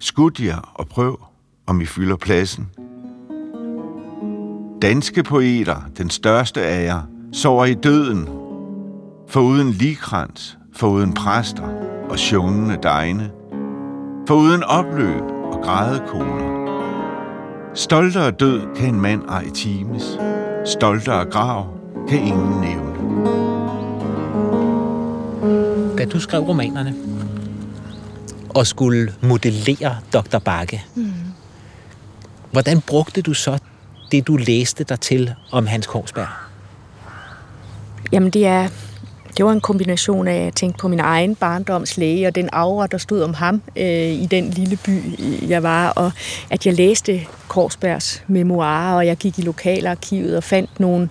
Skud 0.00 0.40
jer 0.40 0.72
og 0.74 0.88
prøv, 0.88 1.20
om 1.66 1.80
I 1.80 1.84
fylder 1.84 2.16
pladsen. 2.16 2.68
Danske 4.82 5.22
poeter, 5.22 5.76
den 5.98 6.10
største 6.10 6.62
af 6.62 6.84
jer, 6.84 7.02
sover 7.32 7.64
i 7.64 7.74
døden. 7.74 8.28
For 9.28 9.40
uden 9.40 9.70
likrans, 9.70 10.58
for 10.72 10.88
uden 10.88 11.14
præster 11.14 11.68
og 12.10 12.18
sjungende 12.18 12.78
degne. 12.82 13.30
For 14.28 14.34
uden 14.34 14.62
opløb 14.62 15.22
og 15.22 15.60
grædekoner. 15.62 16.55
Stoltere 17.76 18.30
død 18.30 18.76
kan 18.76 18.94
en 18.94 19.00
mand 19.00 19.28
ej 19.28 19.50
times. 19.54 20.02
Stoltere 20.64 21.24
grav 21.24 21.78
kan 22.08 22.18
ingen 22.18 22.60
nævne. 22.60 22.96
Da 25.98 26.04
du 26.04 26.20
skrev 26.20 26.40
romanerne 26.40 26.94
og 28.48 28.66
skulle 28.66 29.14
modellere 29.22 29.96
Dr. 30.12 30.38
Bakke, 30.38 30.84
mm. 30.94 31.12
hvordan 32.52 32.80
brugte 32.80 33.22
du 33.22 33.34
så 33.34 33.58
det, 34.10 34.26
du 34.26 34.36
læste 34.36 34.84
dig 34.84 35.00
til 35.00 35.34
om 35.52 35.66
Hans 35.66 35.86
Korsberg? 35.86 36.28
Jamen, 38.12 38.30
det 38.30 38.46
er 38.46 38.68
det 39.36 39.44
var 39.44 39.52
en 39.52 39.60
kombination 39.60 40.28
af, 40.28 40.34
at 40.34 40.44
jeg 40.44 40.54
tænkte 40.54 40.78
på 40.78 40.88
min 40.88 41.00
egen 41.00 41.34
barndomslæge 41.34 42.26
og 42.26 42.34
den 42.34 42.48
aura, 42.52 42.86
der 42.86 42.98
stod 42.98 43.22
om 43.22 43.34
ham 43.34 43.62
øh, 43.76 44.12
i 44.12 44.26
den 44.30 44.50
lille 44.50 44.76
by, 44.76 45.00
jeg 45.48 45.62
var, 45.62 45.88
og 45.88 46.12
at 46.50 46.66
jeg 46.66 46.74
læste 46.74 47.26
Korsbergs 47.48 48.24
memoarer, 48.26 48.96
og 48.96 49.06
jeg 49.06 49.16
gik 49.16 49.38
i 49.38 49.42
lokalarkivet 49.42 50.36
og 50.36 50.44
fandt 50.44 50.80
nogle 50.80 51.08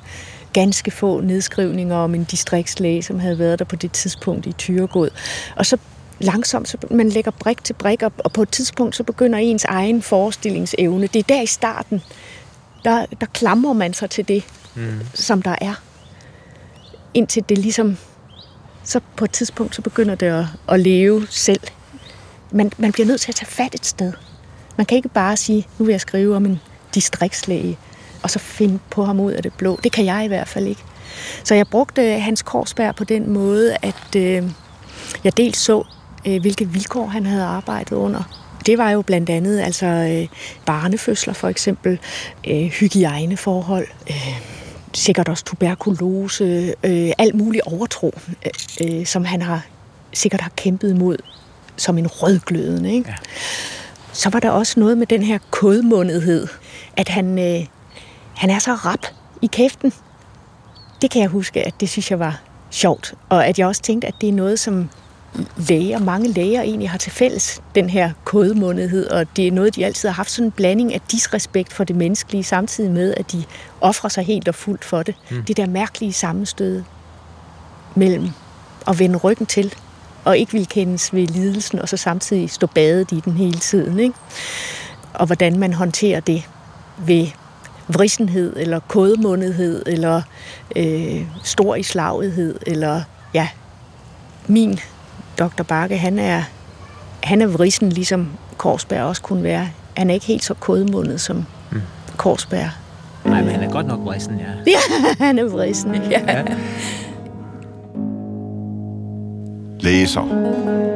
ganske 0.54 0.92
få 0.92 1.22
nedskrivninger 1.22 1.96
om 1.96 2.16
en 2.16 2.24
distriktslæge, 2.24 3.04
som 3.04 3.20
havde 3.20 3.40
været 3.40 3.60
der 3.60 3.66
på 3.66 3.76
det 3.76 3.92
tidspunkt 3.92 4.46
i 4.46 4.52
Tyregod. 4.52 5.10
Og 5.56 5.66
så 5.66 5.78
langsomt, 6.20 6.70
så 6.70 6.78
man 6.92 7.10
lægger 7.10 7.32
brik 7.32 7.64
til 7.64 7.74
brik, 7.74 8.02
og 8.02 8.32
på 8.34 8.42
et 8.42 8.50
tidspunkt, 8.50 8.96
så 8.96 9.04
begynder 9.04 9.40
ens 9.40 9.66
egen 9.66 10.02
forestillingsevne. 10.02 11.08
Det 11.08 11.20
er 11.20 11.24
der 11.24 11.42
i 11.42 11.46
starten, 11.46 12.02
der, 12.84 13.06
der 13.22 13.28
klamrer 13.34 13.74
man 13.74 13.94
sig 13.94 14.10
til 14.10 14.28
det, 14.28 14.44
mm. 14.76 15.00
som 15.14 15.42
der 15.42 15.56
er. 15.62 15.82
Indtil 17.14 17.44
det 17.50 17.58
ligesom 17.58 17.98
så 18.86 19.00
på 19.16 19.26
et 19.26 19.32
tidspunkt, 19.32 19.76
så 19.76 19.82
begynder 19.82 20.16
det 20.16 20.26
at, 20.26 20.46
at 20.70 20.80
leve 20.80 21.28
selv. 21.30 21.62
Man, 22.52 22.72
man 22.78 22.92
bliver 22.92 23.08
nødt 23.08 23.22
til 23.22 23.32
at 23.32 23.36
tage 23.36 23.50
fat 23.50 23.76
et 23.76 23.86
sted. 23.86 24.14
Man 24.78 24.86
kan 24.86 24.96
ikke 24.96 25.10
bare 25.10 25.38
sige, 25.38 25.68
nu 25.78 25.86
vil 25.86 25.94
jeg 25.94 26.02
skrive 26.02 26.36
om 26.36 26.46
en 26.46 26.60
distriktslæge, 26.96 27.78
og 28.24 28.30
så 28.30 28.40
finde 28.40 28.80
på 28.90 29.06
ham 29.06 29.20
ud 29.20 29.32
af 29.32 29.44
det 29.44 29.54
blå. 29.54 29.80
Det 29.84 29.92
kan 29.92 30.06
jeg 30.06 30.26
i 30.26 30.28
hvert 30.28 30.48
fald 30.48 30.68
ikke. 30.68 30.84
Så 31.44 31.56
jeg 31.56 31.68
brugte 31.68 32.14
øh, 32.14 32.22
Hans 32.22 32.42
Korsberg 32.42 32.96
på 32.96 33.04
den 33.04 33.30
måde, 33.30 33.78
at 33.82 34.16
øh, 34.18 34.44
jeg 35.24 35.38
dels 35.38 35.58
så, 35.58 35.84
øh, 36.28 36.42
hvilke 36.42 36.70
vilkår 36.70 37.06
han 37.06 37.26
havde 37.26 37.44
arbejdet 37.44 37.96
under. 37.96 38.24
Det 38.66 38.78
var 38.78 38.90
jo 38.90 39.02
blandt 39.02 39.30
andet 39.30 39.60
altså 39.60 39.86
øh, 39.86 40.28
barnefødsler 40.66 41.34
for 41.34 41.48
eksempel, 41.48 42.00
øh, 42.48 42.66
hygiejneforhold, 42.66 43.88
øh, 44.10 44.55
sikkert 44.96 45.30
også 45.30 45.44
tuberkulose, 45.44 46.74
øh, 46.84 47.12
alt 47.18 47.36
muligt 47.36 47.64
overtro, 47.66 48.14
øh, 48.46 49.00
øh, 49.00 49.06
som 49.06 49.26
han 49.26 49.42
har 49.42 49.66
sikkert 50.14 50.42
har 50.42 50.52
kæmpet 50.56 50.90
imod 50.92 51.18
som 51.78 51.98
en 51.98 52.08
rødglødende. 52.08 52.94
Ikke? 52.94 53.10
Ja. 53.10 53.16
Så 54.14 54.30
var 54.30 54.40
der 54.40 54.50
også 54.50 54.80
noget 54.80 54.98
med 54.98 55.08
den 55.08 55.24
her 55.24 55.40
kodmundethed, 55.52 56.48
at 56.98 57.10
han, 57.10 57.40
øh, 57.40 57.66
han 58.36 58.50
er 58.50 58.60
så 58.60 58.74
rap 58.74 59.06
i 59.42 59.48
kæften. 59.48 59.94
Det 61.02 61.12
kan 61.12 61.22
jeg 61.22 61.30
huske, 61.30 61.68
at 61.68 61.74
det 61.80 61.90
synes 61.90 62.12
jeg 62.12 62.20
var 62.20 62.42
sjovt, 62.72 63.14
og 63.30 63.48
at 63.48 63.60
jeg 63.60 63.68
også 63.68 63.82
tænkte, 63.82 64.08
at 64.08 64.14
det 64.22 64.30
er 64.30 64.34
noget, 64.34 64.60
som 64.60 64.90
læger, 65.58 66.00
mange 66.00 66.32
læger 66.32 66.62
egentlig 66.62 66.90
har 66.90 66.98
til 66.98 67.12
fælles, 67.12 67.62
den 67.76 67.90
her 67.90 68.12
kodemundethed, 68.24 69.08
og 69.08 69.28
det 69.36 69.48
er 69.48 69.52
noget, 69.52 69.76
de 69.76 69.86
altid 69.86 70.10
har 70.10 70.14
haft 70.14 70.32
sådan 70.32 70.46
en 70.46 70.52
blanding 70.52 70.94
af 70.94 71.02
disrespekt 71.12 71.74
for 71.74 71.84
det 71.84 71.96
menneskelige, 71.96 72.44
samtidig 72.44 72.92
med, 72.92 73.14
at 73.18 73.32
de 73.32 73.44
offrer 73.82 74.10
sig 74.10 74.26
helt 74.26 74.48
og 74.48 74.56
fuldt 74.56 74.86
for 74.86 75.04
det. 75.04 75.16
Mm. 75.32 75.44
Det 75.44 75.58
der 75.58 75.68
mærkelige 75.68 76.14
sammenstød 76.14 76.84
mellem 77.96 78.30
at 78.88 79.00
vende 79.00 79.18
ryggen 79.18 79.46
til, 79.46 79.74
og 80.24 80.38
ikke 80.38 80.52
vil 80.52 80.68
kendes 80.68 81.14
ved 81.14 81.28
lidelsen, 81.28 81.80
og 81.80 81.90
så 81.90 81.98
samtidig 81.98 82.50
stå 82.50 82.68
badet 82.68 83.12
i 83.12 83.20
den 83.26 83.34
hele 83.34 83.60
tiden. 83.60 84.00
Ikke? 84.00 84.16
Og 85.14 85.26
hvordan 85.26 85.60
man 85.60 85.74
håndterer 85.74 86.20
det 86.20 86.44
ved 86.98 87.28
vrisenhed, 87.88 88.54
eller 88.58 88.80
kodemundethed, 88.80 89.84
eller 89.86 90.22
øh, 90.76 91.22
stor 91.44 91.76
islagighed, 91.76 92.60
eller 92.68 93.02
ja, 93.34 93.48
min 94.48 94.80
Dr. 95.40 95.64
Bakke, 95.64 95.98
han 95.98 96.20
er, 96.20 96.44
han 97.24 97.42
er 97.42 97.48
vrisen, 97.48 97.90
ligesom 97.90 98.30
Korsberg 98.58 99.04
også 99.04 99.22
kunne 99.22 99.44
være. 99.44 99.70
Han 99.98 100.10
er 100.10 100.14
ikke 100.14 100.26
helt 100.26 100.44
så 100.44 100.54
kodmundet 100.54 101.22
som 101.22 101.46
mm. 101.72 101.82
Korsberg. 102.18 102.70
Nej, 103.26 103.42
men 103.42 103.52
han 103.52 103.64
er 103.64 103.72
godt 103.72 103.88
nok 103.88 104.00
vrisen, 104.00 104.40
ja. 104.40 104.72
Ja, 104.72 104.80
han 105.26 105.40
er 105.40 105.46
vrisen, 105.46 105.96
ja. 105.96 106.22
ja. 106.28 106.44
Læser, 109.80 110.22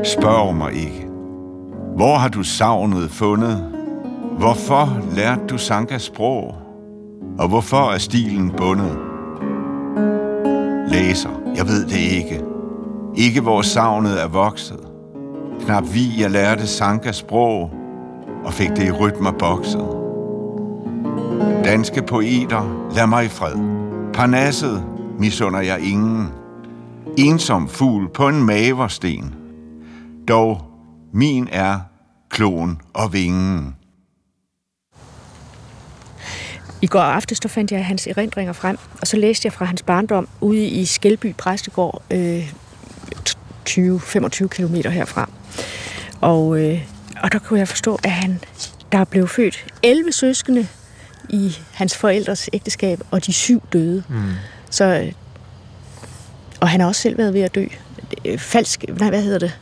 spørg 0.04 0.56
mig 0.56 0.74
ikke. 0.74 1.06
Hvor 1.96 2.18
har 2.18 2.30
du 2.30 2.44
savnet 2.44 3.12
fundet? 3.12 3.74
Hvorfor 4.38 5.02
lærte 5.16 5.42
du 5.50 5.58
Sankas 5.58 6.02
sprog? 6.02 6.56
Og 7.40 7.48
hvorfor 7.48 7.92
er 7.92 7.98
stilen 7.98 8.52
bundet? 8.52 8.98
Læser, 10.88 11.30
jeg 11.56 11.68
ved 11.68 11.86
det 11.86 12.00
ikke. 12.00 12.42
Ikke 13.18 13.42
hvor 13.42 13.62
savnet 13.62 14.22
er 14.22 14.28
vokset. 14.28 14.80
Knap 15.60 15.84
vi, 15.94 16.22
jeg 16.22 16.32
lærte 16.32 16.68
Sankas 16.68 17.16
sprog, 17.16 17.72
og 18.46 18.54
fik 18.54 18.70
det 18.70 18.88
i 18.88 18.92
rytmer 18.92 19.32
bokset. 19.32 19.88
Danske 21.64 22.02
poeter, 22.02 22.90
lad 22.96 23.08
mig 23.08 23.26
i 23.26 23.28
fred. 23.28 23.56
Parnasset 24.14 24.84
misunder 25.20 25.62
jeg 25.62 25.80
ingen. 25.80 26.28
Ensom 27.18 27.70
fugl 27.70 28.10
på 28.10 28.28
en 28.28 28.44
maversten. 28.44 29.36
Dog 30.28 30.62
min 31.14 31.48
er 31.52 31.80
klon 32.30 32.82
og 32.94 33.14
vingen. 33.14 33.76
I 36.82 36.88
går 36.88 37.00
aftes 37.00 37.40
der 37.40 37.50
fandt 37.50 37.72
jeg 37.72 37.86
hans 37.86 38.08
erindringer 38.08 38.54
frem, 38.54 38.78
og 39.02 39.08
så 39.08 39.18
læste 39.18 39.46
jeg 39.46 39.54
fra 39.54 39.66
hans 39.66 39.84
barndom 39.84 40.28
ude 40.42 40.68
i 40.68 40.86
Skelby 40.86 41.36
Præstegård, 41.38 42.04
øh, 42.12 42.54
20-25 43.70 44.48
km 44.48 44.76
herfra. 44.76 45.30
Og, 46.22 46.60
øh, 46.60 46.82
og 47.24 47.32
der 47.32 47.40
kunne 47.40 47.60
jeg 47.60 47.68
forstå, 47.68 48.00
at 48.04 48.12
han, 48.12 48.40
der 48.92 49.04
blev 49.04 49.28
født 49.28 49.66
11 49.84 50.12
søskende 50.12 50.68
i 51.30 51.58
hans 51.72 51.98
forældres 51.98 52.50
ægteskab, 52.54 53.02
og 53.12 53.26
de 53.26 53.34
syv 53.34 53.64
døde. 53.74 54.04
Mm. 54.10 54.22
Så, 54.70 55.12
og 56.60 56.70
han 56.70 56.80
har 56.80 56.88
også 56.88 57.02
selv 57.02 57.18
været 57.18 57.34
ved 57.34 57.42
at 57.42 57.56
dø. 57.56 57.66
Falsk, 58.38 58.86
nej, 59.00 59.10
hvad 59.10 59.22
hedder 59.22 59.40
det? 59.40 59.60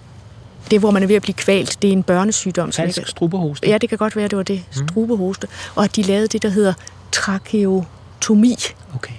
Det, 0.72 0.80
hvor 0.80 0.92
man 0.92 1.04
er 1.04 1.08
ved 1.08 1.16
at 1.16 1.22
blive 1.22 1.36
kvalt, 1.36 1.78
det 1.82 1.88
er 1.88 1.94
en 1.94 2.04
børnesygdom. 2.04 2.72
Falsk 2.72 3.08
strubehoste? 3.08 3.70
Ja, 3.70 3.78
det 3.78 3.90
kan 3.90 3.98
godt 3.98 4.16
være, 4.16 4.28
det 4.28 4.38
var 4.38 4.44
det. 4.44 4.64
Mm. 4.78 4.88
Strubehoste. 4.88 5.48
Og 5.76 5.84
at 5.84 5.96
de 5.96 6.02
lavede 6.02 6.28
det, 6.28 6.44
der 6.44 6.50
hedder 6.50 6.74
tracheotomi. 7.12 8.56
Okay. 8.96 9.14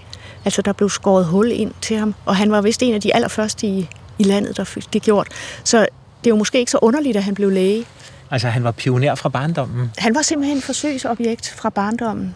Altså, 0.45 0.62
der 0.62 0.73
blev 0.73 0.90
skåret 0.90 1.26
hul 1.26 1.50
ind 1.52 1.73
til 1.80 1.97
ham, 1.97 2.14
og 2.25 2.37
han 2.37 2.52
var 2.52 2.61
vist 2.61 2.83
en 2.83 2.95
af 2.95 3.00
de 3.00 3.14
allerførste 3.14 3.66
i 3.66 3.88
i 4.19 4.23
landet, 4.23 4.57
der 4.57 4.65
fik 4.65 4.93
det 4.93 5.03
gjort. 5.03 5.29
Så 5.65 5.79
det 6.25 6.27
er 6.27 6.31
jo 6.31 6.37
måske 6.37 6.59
ikke 6.59 6.71
så 6.71 6.79
underligt, 6.83 7.17
at 7.17 7.25
han 7.25 7.35
blev 7.35 7.51
læge. 7.51 7.85
Altså 8.31 8.49
han 8.49 8.65
var 8.65 8.71
pioner 8.71 9.15
fra 9.15 9.29
barndommen? 9.29 9.91
Han 9.99 10.15
var 10.15 10.23
simpelthen 10.23 10.63
forsøgsobjekt 10.63 11.55
fra 11.57 11.71
barndommen. 11.71 12.35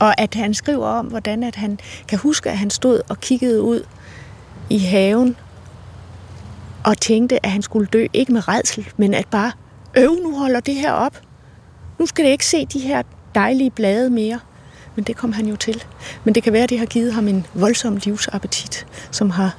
Og 0.00 0.20
at 0.20 0.34
han 0.34 0.54
skriver 0.54 0.86
om, 0.86 1.06
hvordan 1.06 1.42
at 1.42 1.56
han 1.56 1.78
kan 2.08 2.18
huske, 2.18 2.50
at 2.50 2.58
han 2.58 2.70
stod 2.70 3.00
og 3.08 3.20
kiggede 3.20 3.62
ud 3.62 3.82
i 4.70 4.78
haven 4.78 5.36
og 6.84 6.98
tænkte, 7.00 7.46
at 7.46 7.52
han 7.52 7.62
skulle 7.62 7.86
dø, 7.92 8.06
ikke 8.12 8.32
med 8.32 8.48
redsel, 8.48 8.88
men 8.96 9.14
at 9.14 9.26
bare, 9.30 9.52
øv, 9.96 10.14
nu 10.22 10.38
holder 10.38 10.60
det 10.60 10.74
her 10.74 10.92
op. 10.92 11.20
Nu 11.98 12.06
skal 12.06 12.24
det 12.24 12.30
ikke 12.30 12.46
se 12.46 12.66
de 12.66 12.78
her 12.78 13.02
dejlige 13.34 13.70
blade 13.70 14.10
mere. 14.10 14.40
Men 14.96 15.04
det 15.04 15.16
kom 15.16 15.32
han 15.32 15.46
jo 15.46 15.56
til. 15.56 15.84
Men 16.24 16.34
det 16.34 16.42
kan 16.42 16.52
være, 16.52 16.62
at 16.62 16.70
det 16.70 16.78
har 16.78 16.86
givet 16.86 17.12
ham 17.12 17.28
en 17.28 17.46
voldsom 17.54 17.96
livsappetit, 17.96 18.86
som 19.10 19.30
har 19.30 19.56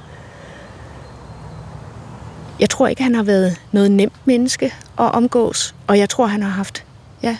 jeg 2.60 2.70
tror 2.70 2.88
ikke, 2.88 3.02
han 3.02 3.14
har 3.14 3.22
været 3.22 3.56
noget 3.72 3.90
nemt 3.90 4.12
menneske 4.24 4.66
at 4.98 5.14
omgås, 5.14 5.74
og 5.86 5.98
jeg 5.98 6.08
tror, 6.08 6.26
han 6.26 6.42
har 6.42 6.50
haft, 6.50 6.84
ja, 7.22 7.36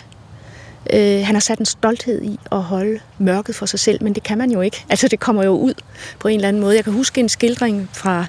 øh, 0.93 1.25
han 1.25 1.35
har 1.35 1.39
sat 1.39 1.59
en 1.59 1.65
stolthed 1.65 2.21
i 2.21 2.39
at 2.51 2.61
holde 2.61 2.99
mørket 3.17 3.55
for 3.55 3.65
sig 3.65 3.79
selv, 3.79 4.03
men 4.03 4.13
det 4.13 4.23
kan 4.23 4.37
man 4.37 4.51
jo 4.51 4.61
ikke. 4.61 4.85
Altså, 4.89 5.07
det 5.07 5.19
kommer 5.19 5.43
jo 5.43 5.51
ud 5.51 5.73
på 6.19 6.27
en 6.27 6.35
eller 6.35 6.47
anden 6.47 6.61
måde. 6.61 6.75
Jeg 6.75 6.83
kan 6.83 6.93
huske 6.93 7.21
en 7.21 7.29
skildring 7.29 7.89
fra 7.93 8.25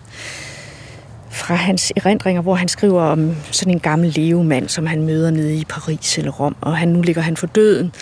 fra 1.30 1.54
hans 1.54 1.92
erindringer, 1.96 2.42
hvor 2.42 2.54
han 2.54 2.68
skriver 2.68 3.02
om 3.02 3.36
sådan 3.50 3.72
en 3.72 3.80
gammel 3.80 4.12
levemand, 4.16 4.68
som 4.68 4.86
han 4.86 5.02
møder 5.02 5.30
nede 5.30 5.56
i 5.56 5.64
Paris 5.64 6.18
eller 6.18 6.30
Rom, 6.30 6.56
og 6.60 6.76
han, 6.76 6.88
nu 6.88 7.02
ligger 7.02 7.22
han 7.22 7.36
for 7.36 7.46
døden, 7.46 7.92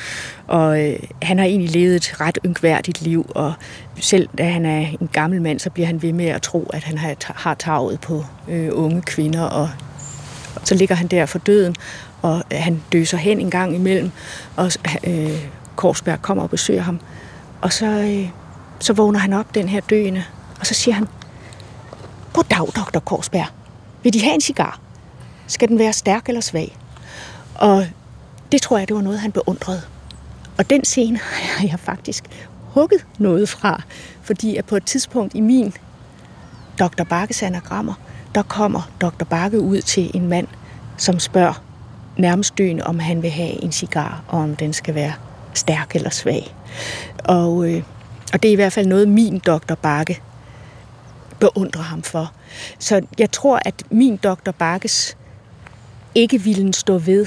og 0.46 0.84
øh, 0.84 0.96
han 1.22 1.38
har 1.38 1.46
egentlig 1.46 1.70
levet 1.70 1.96
et 1.96 2.20
ret 2.20 2.38
yngværdigt 2.44 3.02
liv, 3.02 3.30
og 3.34 3.52
selv 4.00 4.28
da 4.38 4.44
han 4.44 4.66
er 4.66 4.86
en 5.00 5.08
gammel 5.12 5.42
mand, 5.42 5.58
så 5.58 5.70
bliver 5.70 5.86
han 5.86 6.02
ved 6.02 6.12
med 6.12 6.26
at 6.26 6.42
tro, 6.42 6.70
at 6.74 6.84
han 6.84 6.98
har, 6.98 7.14
har 7.24 7.54
taget 7.54 8.00
på 8.00 8.24
øh, 8.48 8.68
unge 8.72 9.02
kvinder, 9.02 9.42
og 9.42 9.70
så 10.64 10.74
ligger 10.74 10.94
han 10.94 11.06
der 11.06 11.26
for 11.26 11.38
døden, 11.38 11.74
og 12.22 12.42
øh, 12.52 12.58
han 12.60 12.82
døser 12.92 13.16
hen 13.18 13.40
en 13.40 13.50
gang 13.50 13.74
imellem, 13.74 14.10
og 14.56 14.72
øh, 15.04 15.48
Korsberg 15.76 16.22
kommer 16.22 16.44
og 16.44 16.50
besøger 16.50 16.82
ham, 16.82 17.00
og 17.60 17.72
så, 17.72 17.86
øh, 17.86 18.28
så 18.80 18.92
vågner 18.92 19.18
han 19.18 19.32
op, 19.32 19.54
den 19.54 19.68
her 19.68 19.80
døende, 19.80 20.24
og 20.60 20.66
så 20.66 20.74
siger 20.74 20.94
han, 20.94 21.06
Goddag, 22.38 22.68
doktor 22.76 23.00
Korsberg. 23.00 23.46
Vil 24.02 24.12
de 24.12 24.22
have 24.22 24.34
en 24.34 24.40
cigar? 24.40 24.80
Skal 25.46 25.68
den 25.68 25.78
være 25.78 25.92
stærk 25.92 26.28
eller 26.28 26.40
svag? 26.40 26.76
Og 27.54 27.86
det 28.52 28.62
tror 28.62 28.78
jeg, 28.78 28.88
det 28.88 28.96
var 28.96 29.02
noget, 29.02 29.18
han 29.18 29.32
beundrede. 29.32 29.82
Og 30.58 30.70
den 30.70 30.84
scene 30.84 31.18
har 31.18 31.66
jeg 31.66 31.80
faktisk 31.80 32.24
hugget 32.74 33.06
noget 33.18 33.48
fra, 33.48 33.82
fordi 34.22 34.56
at 34.56 34.64
på 34.64 34.76
et 34.76 34.84
tidspunkt 34.84 35.34
i 35.34 35.40
min 35.40 35.72
Dr. 36.78 37.04
Bakkes 37.08 37.42
anagrammer, 37.42 37.94
der 38.34 38.42
kommer 38.42 38.90
Dr. 39.00 39.24
Bakke 39.24 39.60
ud 39.60 39.80
til 39.80 40.10
en 40.14 40.28
mand, 40.28 40.46
som 40.96 41.18
spørger 41.18 41.62
nærmest 42.16 42.58
døende, 42.58 42.84
om 42.84 42.98
han 42.98 43.22
vil 43.22 43.30
have 43.30 43.64
en 43.64 43.72
cigar, 43.72 44.22
og 44.28 44.38
om 44.38 44.56
den 44.56 44.72
skal 44.72 44.94
være 44.94 45.12
stærk 45.54 45.94
eller 45.94 46.10
svag. 46.10 46.54
Og, 47.24 47.70
øh, 47.70 47.82
og 48.32 48.42
det 48.42 48.48
er 48.48 48.52
i 48.52 48.56
hvert 48.56 48.72
fald 48.72 48.86
noget, 48.86 49.08
min 49.08 49.38
Dr. 49.38 49.74
Bakke 49.74 50.22
beundrer 51.40 51.82
ham 51.82 52.02
for. 52.02 52.32
Så 52.78 53.00
jeg 53.18 53.30
tror, 53.30 53.60
at 53.64 53.82
min 53.90 54.16
Dr. 54.16 54.50
Bakkes 54.58 55.16
ikke 56.14 56.40
ville 56.40 56.74
stå 56.74 56.98
ved 56.98 57.26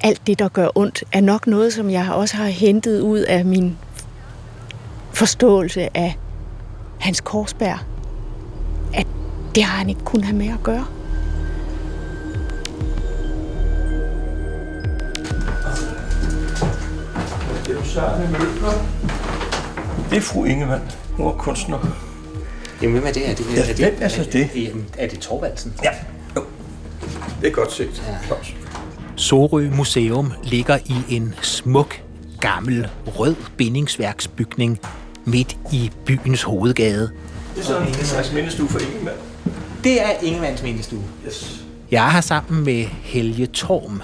alt 0.00 0.26
det, 0.26 0.38
der 0.38 0.48
gør 0.48 0.68
ondt, 0.74 1.04
er 1.12 1.20
nok 1.20 1.46
noget, 1.46 1.72
som 1.72 1.90
jeg 1.90 2.12
også 2.12 2.36
har 2.36 2.46
hentet 2.46 3.00
ud 3.00 3.18
af 3.18 3.44
min 3.44 3.78
forståelse 5.12 5.96
af 5.96 6.18
Hans 7.00 7.20
Korsberg. 7.20 7.78
At 8.94 9.06
det 9.54 9.62
har 9.62 9.78
han 9.78 9.88
ikke 9.88 10.04
kun 10.04 10.24
have 10.24 10.36
med 10.36 10.48
at 10.48 10.62
gøre. 10.62 10.86
Det 17.66 17.74
er 17.74 17.78
jo 17.78 17.84
Søren 17.84 18.32
Møller. 18.32 18.72
Det 20.10 20.16
er 20.16 20.20
fru 20.20 20.44
Ingemann. 20.44 20.82
Hun 21.16 21.26
er 21.26 21.32
kunstner. 21.32 22.07
Jamen, 22.82 22.96
hvem 22.98 23.06
er 23.08 23.12
det? 23.12 23.30
Er 23.30 23.34
det, 23.34 23.46
Ja, 23.56 23.60
er 23.60 23.66
det, 23.66 23.76
hvem 23.76 23.96
er 24.00 24.08
så 24.08 24.28
det? 24.32 24.42
Er, 24.42 24.70
er 24.98 25.08
det 25.08 25.18
Torvaldsen? 25.18 25.74
Ja. 25.84 25.90
Jo. 26.36 26.42
Det 27.40 27.48
er 27.48 27.52
godt 27.52 27.72
set. 27.72 28.02
Ja. 28.30 28.34
Sorø 29.16 29.68
Museum 29.76 30.32
ligger 30.44 30.78
i 30.86 31.14
en 31.16 31.34
smuk, 31.42 32.00
gammel, 32.40 32.88
rød 33.06 33.34
bindingsværksbygning 33.56 34.78
midt 35.24 35.56
i 35.72 35.90
byens 36.04 36.42
hovedgade. 36.42 37.10
Det 37.54 37.60
er 37.60 37.66
sådan 37.66 37.88
en 37.88 37.94
slags 37.94 38.32
mindestue 38.32 38.68
for 38.68 38.78
Ingemann. 38.78 39.16
Det 39.84 40.02
er 40.02 40.10
Ingemanns 40.22 40.62
mindestue. 40.62 41.02
Yes. 41.26 41.62
Jeg 41.90 42.06
er 42.06 42.10
her 42.10 42.20
sammen 42.20 42.64
med 42.64 42.84
Helge 43.02 43.46
Torm, 43.46 44.02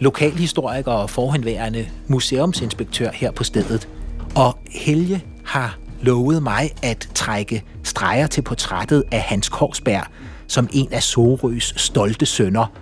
lokalhistoriker 0.00 0.92
og 0.92 1.10
forhenværende 1.10 1.88
museumsinspektør 2.06 3.10
her 3.14 3.30
på 3.30 3.44
stedet. 3.44 3.88
Og 4.34 4.58
Helge 4.70 5.24
har 5.44 5.78
lovede 6.00 6.40
mig 6.40 6.70
at 6.82 7.08
trække 7.14 7.64
streger 7.84 8.26
til 8.26 8.42
portrættet 8.42 9.04
af 9.12 9.20
Hans 9.20 9.48
Korsberg 9.48 10.06
som 10.48 10.68
en 10.72 10.92
af 10.92 11.02
Sorøs 11.02 11.74
stolte 11.76 12.26
sønner 12.26 12.72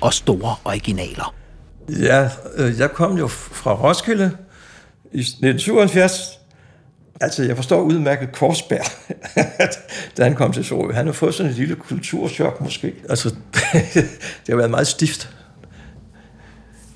og 0.00 0.14
store 0.14 0.56
originaler. 0.64 1.34
Ja, 1.88 2.28
øh, 2.54 2.78
jeg 2.78 2.90
kom 2.90 3.18
jo 3.18 3.26
fra 3.28 3.74
Roskilde 3.74 4.30
i 5.12 5.20
1977. 5.20 6.40
Altså, 7.20 7.42
jeg 7.42 7.56
forstår 7.56 7.80
udmærket 7.80 8.32
Korsberg, 8.32 8.84
da 10.16 10.24
han 10.24 10.34
kom 10.34 10.52
til 10.52 10.64
Sorø. 10.64 10.92
Han 10.92 11.06
har 11.06 11.12
fået 11.12 11.34
sådan 11.34 11.52
en 11.52 11.58
lille 11.58 11.76
kulturschok 11.76 12.60
måske. 12.60 12.94
Altså, 13.08 13.28
det 13.94 14.48
har 14.48 14.56
været 14.56 14.70
meget 14.70 14.86
stift. 14.86 15.30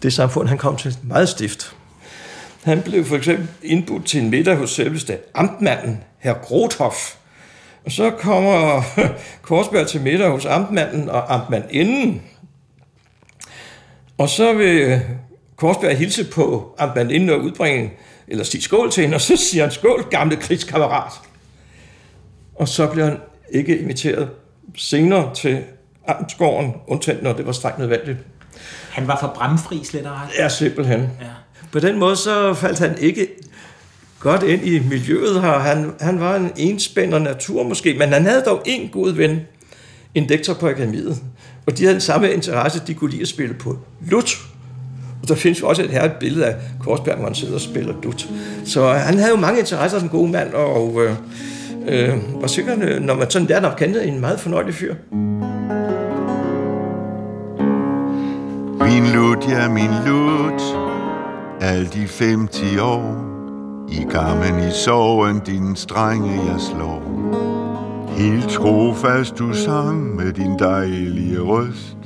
Det 0.02 0.12
samfund, 0.12 0.48
han 0.48 0.58
kom 0.58 0.76
til, 0.76 0.96
meget 1.02 1.28
stift. 1.28 1.76
Han 2.64 2.82
blev 2.82 3.04
for 3.04 3.16
eksempel 3.16 3.48
indbudt 3.62 4.06
til 4.06 4.22
en 4.22 4.30
middag 4.30 4.56
hos 4.56 4.70
selveste 4.70 5.18
amtmanden, 5.34 6.04
herr 6.18 6.34
Grothoff. 6.34 7.14
Og 7.84 7.92
så 7.92 8.10
kommer 8.10 8.82
Korsberg 9.42 9.86
til 9.86 10.00
middag 10.00 10.30
hos 10.30 10.46
amtmanden 10.46 11.08
og 11.08 11.34
amtmandinden. 11.34 12.22
Og 14.18 14.28
så 14.28 14.52
vil 14.52 15.00
Korsberg 15.56 15.96
hilse 15.96 16.24
på 16.24 16.74
amtmandinden 16.78 17.30
og 17.30 17.40
udbringe, 17.40 17.92
eller 18.28 18.44
sige 18.44 18.62
skål 18.62 18.90
til 18.90 19.02
hende, 19.02 19.14
og 19.14 19.20
så 19.20 19.36
siger 19.36 19.64
han 19.64 19.72
skål, 19.72 20.10
gamle 20.10 20.36
krigskammerat. 20.36 21.12
Og 22.54 22.68
så 22.68 22.86
bliver 22.86 23.04
han 23.04 23.16
ikke 23.52 23.78
inviteret 23.78 24.30
senere 24.76 25.34
til 25.34 25.64
amtsgården, 26.06 26.74
undtagen 26.86 27.24
når 27.24 27.32
det 27.32 27.46
var 27.46 27.52
strengt 27.52 27.78
nødvendigt. 27.78 28.18
Han 28.90 29.08
var 29.08 29.18
for 29.20 29.32
bramfri 29.34 29.84
slet 29.84 30.06
og 30.06 30.12
ret. 30.12 30.28
Ja, 30.38 30.48
simpelthen. 30.48 31.00
Ja. 31.00 31.26
På 31.72 31.80
den 31.80 31.98
måde 31.98 32.16
så 32.16 32.54
faldt 32.54 32.78
han 32.78 32.98
ikke 32.98 33.28
godt 34.20 34.42
ind 34.42 34.64
i 34.64 34.78
miljøet 34.78 35.40
her. 35.40 35.58
Han, 35.58 35.92
han 36.00 36.20
var 36.20 36.36
en 36.36 36.50
enspænder 36.56 37.18
natur 37.18 37.62
måske, 37.62 37.94
men 37.98 38.12
han 38.12 38.26
havde 38.26 38.42
dog 38.46 38.62
en 38.66 38.88
god 38.88 39.12
ven, 39.12 39.40
en 40.14 40.26
lektor 40.26 40.54
på 40.54 40.68
akademiet. 40.68 41.16
Og 41.66 41.78
de 41.78 41.82
havde 41.82 41.94
den 41.94 42.00
samme 42.00 42.32
interesse, 42.32 42.82
de 42.86 42.94
kunne 42.94 43.10
lide 43.10 43.22
at 43.22 43.28
spille 43.28 43.54
på 43.54 43.78
lut. 44.10 44.38
Og 45.22 45.28
der 45.28 45.34
findes 45.34 45.60
jo 45.60 45.68
også 45.68 45.82
et 45.82 45.90
herligt 45.90 46.18
billede 46.18 46.46
af 46.46 46.54
Korsberg, 46.80 47.16
hvor 47.16 47.24
han 47.24 47.34
sidder 47.34 47.54
og 47.54 47.60
spiller 47.60 47.94
lut. 48.02 48.28
Så 48.64 48.88
han 48.92 49.18
havde 49.18 49.30
jo 49.30 49.36
mange 49.36 49.60
interesser 49.60 49.98
som 49.98 50.08
god 50.08 50.28
mand, 50.28 50.52
og 50.52 51.02
øh, 51.04 51.12
øh, 51.88 52.40
var 52.40 52.46
sikkert, 52.46 52.78
øh, 52.82 53.00
når 53.00 53.14
man 53.14 53.30
sådan 53.30 53.48
lærte 53.48 53.62
nok 53.62 53.78
kendte, 53.78 54.04
en 54.04 54.20
meget 54.20 54.40
fornøjelig 54.40 54.74
fyr. 54.74 54.94
Min 58.84 59.12
lut, 59.12 59.48
ja 59.48 59.68
min 59.68 59.90
lut, 60.06 60.87
alle 61.60 61.86
de 61.86 62.06
50 62.06 62.76
år, 62.80 63.24
i 63.88 64.04
gammen 64.10 64.68
i 64.68 64.72
sorgen, 64.72 65.40
din 65.40 65.76
strenge 65.76 66.30
jeg 66.30 66.60
slår. 66.60 67.02
Helt 68.08 68.48
trofast 68.48 69.38
du 69.38 69.52
sang 69.52 70.16
med 70.16 70.32
din 70.32 70.58
dejlige 70.58 71.40
røst, 71.40 71.96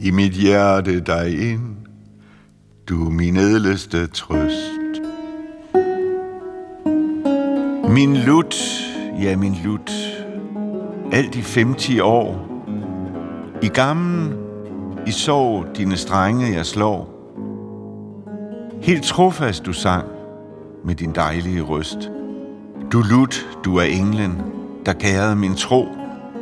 i 0.00 0.10
mit 0.10 0.32
hjerte 0.32 1.00
dig 1.00 1.50
ind, 1.52 1.76
du 2.88 3.06
er 3.06 3.10
min 3.10 3.36
edleste 3.36 4.06
trøst. 4.06 5.02
Min 7.88 8.16
lut, 8.16 8.56
ja 9.22 9.36
min 9.36 9.56
lut, 9.64 9.92
alt 11.12 11.34
de 11.34 11.42
50 11.42 12.00
år, 12.00 12.46
i 13.62 13.68
gammen 13.68 14.34
i 15.06 15.10
sorg 15.10 15.66
dine 15.76 15.96
strenge 15.96 16.52
jeg 16.52 16.66
slår. 16.66 17.15
Helt 18.86 19.04
trofast 19.04 19.66
du 19.66 19.72
sang 19.72 20.04
med 20.84 20.94
din 20.94 21.12
dejlige 21.14 21.62
røst. 21.62 22.10
Du 22.92 23.02
lut, 23.10 23.46
du 23.64 23.76
er 23.76 23.82
englen, 23.82 24.42
der 24.86 24.92
kærede 24.92 25.36
min 25.36 25.54
tro, 25.54 25.88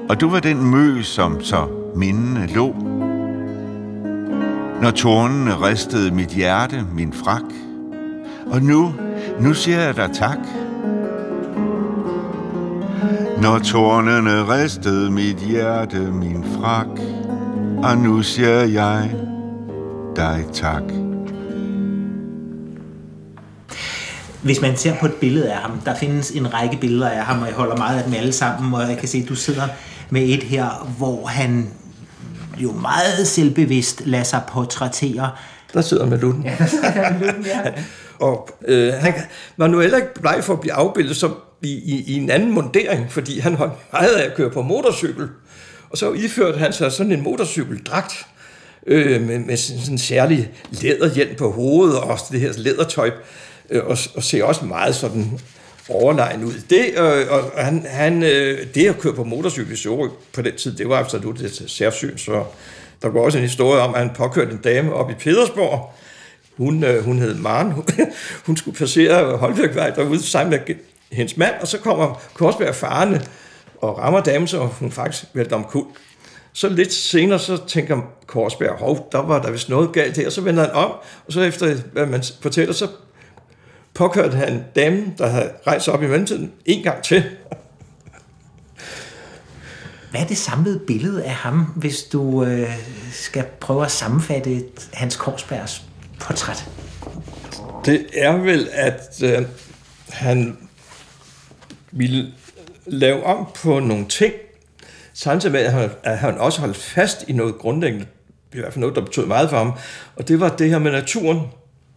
og 0.09 0.20
du 0.20 0.30
var 0.30 0.40
den 0.40 0.70
mø, 0.70 1.02
som 1.02 1.40
så 1.40 1.66
mindene 1.96 2.46
lå. 2.46 2.74
Når 4.83 4.90
tårnene 4.90 5.68
ristede 5.68 6.14
mit 6.14 6.28
hjerte, 6.28 6.87
min 6.94 7.12
frak, 7.12 7.42
og 8.46 8.62
nu, 8.62 8.92
nu 9.40 9.54
siger 9.54 9.80
jeg 9.80 9.96
dig 9.96 10.11
tak. 10.12 10.38
Når 13.42 13.59
tårnene 13.59 14.54
ristede 14.54 15.11
mit 15.11 15.37
hjerte, 15.37 15.98
min 15.98 16.44
frak, 16.44 17.00
og 17.83 17.98
nu 17.98 18.22
siger 18.22 18.64
jeg 18.64 19.11
dig 20.16 20.44
tak. 20.52 21.04
Hvis 24.44 24.61
man 24.61 24.76
ser 24.76 24.94
på 25.00 25.07
et 25.07 25.14
billede 25.14 25.52
af 25.52 25.59
ham, 25.59 25.80
der 25.85 25.94
findes 25.94 26.30
en 26.30 26.54
række 26.54 26.76
billeder 26.80 27.11
af 27.11 27.24
ham, 27.24 27.42
og 27.42 27.46
jeg 27.46 27.54
holder 27.54 27.76
meget 27.76 27.98
af 27.98 28.04
dem 28.04 28.14
alle 28.14 28.33
sammen, 28.33 28.74
og 28.74 28.88
jeg 28.88 28.98
kan 28.98 29.09
se, 29.09 29.18
at 29.18 29.28
du 29.28 29.35
sidder 29.35 29.68
med 30.11 30.22
et 30.22 30.42
her, 30.42 30.90
hvor 30.98 31.26
han 31.26 31.70
jo 32.57 32.72
meget 32.72 33.26
selvbevidst 33.26 34.02
lader 34.07 34.24
sig 34.24 34.40
portrættere. 34.48 35.30
Der 35.74 35.80
sidder 35.80 36.07
med 36.07 36.18
lutten. 36.18 36.44
Ja, 36.44 36.54
der 36.59 36.66
sidder 36.66 37.12
med 37.12 37.26
lutten, 37.26 37.46
ja. 37.46 37.61
Og 38.26 38.48
øh, 38.68 38.92
han 38.92 39.14
var 39.57 39.66
nu 39.66 39.80
heller 39.80 39.96
ikke 39.96 40.14
bleg 40.14 40.38
for 40.42 40.52
at 40.52 40.61
blive 40.61 40.72
afbildet 40.72 41.16
som 41.16 41.35
i, 41.62 41.72
i, 41.72 42.04
i 42.07 42.14
en 42.14 42.30
anden 42.30 42.52
mundering, 42.52 43.12
fordi 43.12 43.38
han 43.38 43.59
var 43.59 43.76
meget 43.92 44.14
af 44.14 44.26
at 44.26 44.35
køre 44.35 44.50
på 44.50 44.62
motorcykel. 44.62 45.28
Og 45.90 45.98
så 45.98 46.12
iførte 46.12 46.59
han 46.59 46.72
sig 46.72 46.92
sådan 46.92 47.12
en 47.12 47.22
motorcykeldragt 47.22 48.26
øh, 48.87 49.22
med, 49.22 49.38
med 49.38 49.57
sådan 49.57 49.92
en 49.92 49.98
særlig 49.98 50.50
læderhjelm 50.70 51.35
på 51.37 51.50
hovedet 51.50 51.96
og 51.96 52.18
det 52.33 52.40
her 52.40 52.52
lædertøj. 52.57 53.11
Øh, 53.70 53.85
og, 53.85 53.98
og 54.14 54.22
ser 54.22 54.44
også 54.44 54.64
meget 54.64 54.94
sådan 54.94 55.40
overlegen 55.88 56.44
ud. 56.44 56.53
Det, 56.70 56.85
øh, 56.96 57.27
og 57.31 57.64
han, 57.64 57.87
han, 57.88 58.22
øh, 58.22 58.66
det 58.74 58.87
at 58.87 58.98
køre 58.98 59.14
på 59.14 59.24
motorcykel 59.24 59.72
i 59.72 59.77
Sorø 59.77 60.09
på 60.33 60.42
den 60.42 60.57
tid, 60.57 60.77
det 60.77 60.88
var 60.88 60.96
altså 60.96 61.16
absolut 61.16 61.40
et 61.40 61.64
særsyn, 61.70 62.18
så 62.18 62.44
der 63.03 63.11
går 63.11 63.24
også 63.24 63.38
en 63.38 63.44
historie 63.44 63.81
om, 63.81 63.94
at 63.94 64.00
han 64.00 64.11
påkørte 64.16 64.53
en 64.53 64.59
dame 64.59 64.94
op 64.94 65.11
i 65.11 65.14
Pedersborg. 65.14 65.94
Hun, 66.57 66.85
øh, 66.85 67.05
hun 67.05 67.18
hed 67.18 67.35
Maren. 67.35 67.72
Hun, 68.46 68.57
skulle 68.57 68.77
passere 68.77 69.37
Holbækvej 69.37 69.90
derude 69.90 70.22
sammen 70.22 70.50
med 70.50 70.74
hendes 71.12 71.37
mand, 71.37 71.55
og 71.61 71.68
så 71.68 71.79
kommer 71.79 72.22
Korsberg 72.35 72.74
farne 72.74 73.27
og 73.81 73.98
rammer 73.98 74.20
damen, 74.20 74.48
så 74.48 74.59
hun 74.59 74.90
faktisk 74.90 75.24
vælter 75.35 75.57
om 75.57 75.64
kul. 75.64 75.85
Så 76.53 76.68
lidt 76.68 76.92
senere, 76.92 77.38
så 77.38 77.66
tænker 77.66 78.00
Korsberg, 78.27 78.79
hov, 78.79 79.09
der 79.12 79.22
var 79.22 79.42
der 79.42 79.50
vist 79.50 79.68
noget 79.68 79.92
galt 79.92 80.16
her, 80.16 80.31
så 80.31 80.40
vender 80.40 80.62
han 80.62 80.72
om, 80.72 80.90
og 81.27 81.33
så 81.33 81.40
efter, 81.40 81.74
hvad 81.92 82.07
man 82.07 82.22
fortæller, 82.40 82.74
så 82.74 82.88
påkørte 83.94 84.37
han 84.37 84.64
damen, 84.76 85.14
der 85.18 85.26
havde 85.26 85.50
rejst 85.66 85.88
op 85.88 86.02
i 86.02 86.07
mellemtiden, 86.07 86.52
en 86.66 86.83
gang 86.83 87.02
til. 87.02 87.24
Hvad 90.11 90.20
er 90.20 90.26
det 90.26 90.38
samlede 90.38 90.78
billede 90.78 91.24
af 91.24 91.35
ham, 91.35 91.61
hvis 91.76 92.02
du 92.02 92.44
øh, 92.44 92.70
skal 93.12 93.44
prøve 93.61 93.85
at 93.85 93.90
sammenfatte 93.90 94.64
Hans 94.92 95.16
Korsbergs 95.16 95.83
portræt? 96.20 96.70
Det 97.85 98.07
er 98.12 98.33
vel, 98.33 98.68
at 98.72 99.22
øh, 99.24 99.46
han 100.09 100.59
ville 101.90 102.33
lave 102.87 103.24
om 103.24 103.46
på 103.62 103.80
nogle 103.80 104.09
ting, 104.09 104.33
samtidig 105.12 105.52
med, 105.52 105.61
at 105.61 105.72
han, 105.72 105.90
at 106.02 106.18
han 106.18 106.38
også 106.38 106.61
holdt 106.61 106.76
fast 106.76 107.24
i 107.28 107.33
noget 107.33 107.54
grundlæggende, 107.59 108.07
i 108.52 108.59
hvert 108.59 108.72
fald 108.72 108.80
noget, 108.80 108.96
der 108.96 109.04
betød 109.04 109.26
meget 109.26 109.50
for 109.50 109.57
ham, 109.57 109.72
og 110.16 110.28
det 110.28 110.40
var 110.40 110.48
det 110.48 110.70
her 110.70 110.78
med 110.78 110.92
naturen. 110.92 111.40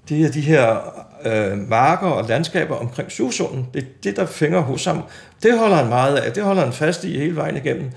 Det 0.09 0.25
er 0.25 0.31
de 0.31 0.41
her 0.41 0.77
øh, 1.25 1.69
marker 1.69 2.07
og 2.07 2.25
landskaber 2.27 2.75
omkring 2.75 3.11
Syvsunden. 3.11 3.67
Det 3.73 3.83
er 3.83 3.87
det, 4.03 4.15
der 4.15 4.25
fænger 4.25 4.59
hos 4.59 4.85
ham. 4.85 5.01
Det 5.43 5.59
holder 5.59 5.75
han 5.75 5.87
meget 5.87 6.15
af. 6.15 6.33
Det 6.33 6.43
holder 6.43 6.63
han 6.63 6.73
fast 6.73 7.03
i 7.03 7.17
hele 7.17 7.35
vejen 7.35 7.57
igennem. 7.57 7.91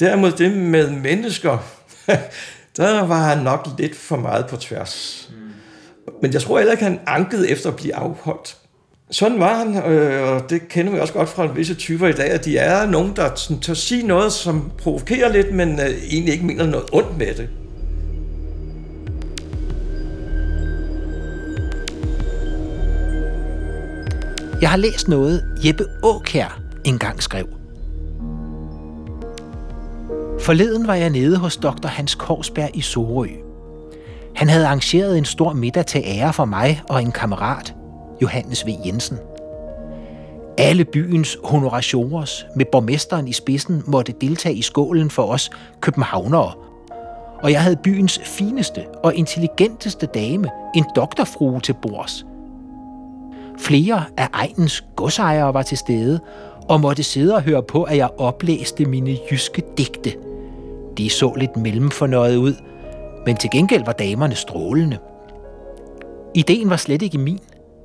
Derimod 0.00 0.32
det 0.32 0.56
med 0.56 0.90
mennesker, 0.90 1.58
der 2.76 3.06
var 3.06 3.22
han 3.22 3.38
nok 3.38 3.68
lidt 3.78 3.96
for 3.96 4.16
meget 4.16 4.46
på 4.46 4.56
tværs. 4.56 5.28
Men 6.22 6.32
jeg 6.32 6.42
tror 6.42 6.58
heller 6.58 6.72
ikke, 6.72 6.84
han 6.84 7.00
ankede 7.06 7.50
efter 7.50 7.70
at 7.70 7.76
blive 7.76 7.94
afholdt. 7.94 8.56
Sådan 9.10 9.40
var 9.40 9.54
han, 9.54 9.92
øh, 9.92 10.32
og 10.32 10.50
det 10.50 10.68
kender 10.68 10.92
vi 10.92 10.98
også 10.98 11.12
godt 11.12 11.28
fra 11.28 11.46
visse 11.46 11.74
typer 11.74 12.08
i 12.08 12.12
dag, 12.12 12.30
at 12.30 12.44
de 12.44 12.58
er 12.58 12.86
nogen, 12.86 13.12
der 13.16 13.56
tør 13.62 13.74
sige 13.74 14.06
noget, 14.06 14.32
som 14.32 14.72
provokerer 14.78 15.32
lidt, 15.32 15.54
men 15.54 15.80
øh, 15.80 15.86
egentlig 15.86 16.32
ikke 16.34 16.46
mener 16.46 16.66
noget 16.66 16.86
ondt 16.92 17.18
med 17.18 17.34
det. 17.34 17.48
Jeg 24.60 24.70
har 24.70 24.76
læst 24.76 25.08
noget, 25.08 25.44
Jeppe 25.66 25.86
Åkær 26.02 26.60
engang 26.84 27.22
skrev. 27.22 27.46
Forleden 30.40 30.86
var 30.86 30.94
jeg 30.94 31.10
nede 31.10 31.36
hos 31.36 31.56
dr. 31.56 31.86
Hans 31.86 32.14
Korsberg 32.14 32.70
i 32.74 32.80
Sorø. 32.80 33.28
Han 34.36 34.48
havde 34.48 34.66
arrangeret 34.66 35.18
en 35.18 35.24
stor 35.24 35.52
middag 35.52 35.86
til 35.86 36.02
ære 36.04 36.32
for 36.32 36.44
mig 36.44 36.82
og 36.88 37.02
en 37.02 37.12
kammerat, 37.12 37.74
Johannes 38.22 38.66
V. 38.66 38.68
Jensen. 38.86 39.18
Alle 40.58 40.84
byens 40.84 41.38
honorationers 41.44 42.46
med 42.56 42.64
borgmesteren 42.72 43.28
i 43.28 43.32
spidsen 43.32 43.82
måtte 43.86 44.14
deltage 44.20 44.54
i 44.54 44.62
skålen 44.62 45.10
for 45.10 45.22
os 45.22 45.50
københavnere. 45.80 46.52
Og 47.42 47.52
jeg 47.52 47.62
havde 47.62 47.76
byens 47.76 48.20
fineste 48.24 48.84
og 49.04 49.14
intelligenteste 49.14 50.06
dame, 50.06 50.48
en 50.74 50.84
doktorfrue 50.96 51.60
til 51.60 51.74
bords– 51.82 52.24
Flere 53.58 54.04
af 54.16 54.28
egens 54.32 54.84
godsejere 54.96 55.54
var 55.54 55.62
til 55.62 55.78
stede 55.78 56.20
og 56.68 56.80
måtte 56.80 57.02
sidde 57.02 57.34
og 57.34 57.42
høre 57.42 57.62
på, 57.62 57.82
at 57.82 57.96
jeg 57.96 58.10
oplæste 58.18 58.84
mine 58.84 59.18
jyske 59.30 59.62
digte. 59.78 60.12
De 60.98 61.10
så 61.10 61.34
lidt 61.34 61.56
mellemfornøjet 61.56 62.36
ud, 62.36 62.54
men 63.26 63.36
til 63.36 63.50
gengæld 63.50 63.84
var 63.84 63.92
damerne 63.92 64.34
strålende. 64.34 64.98
Ideen 66.34 66.70
var 66.70 66.76
slet 66.76 67.02
ikke 67.02 67.18
min, 67.18 67.38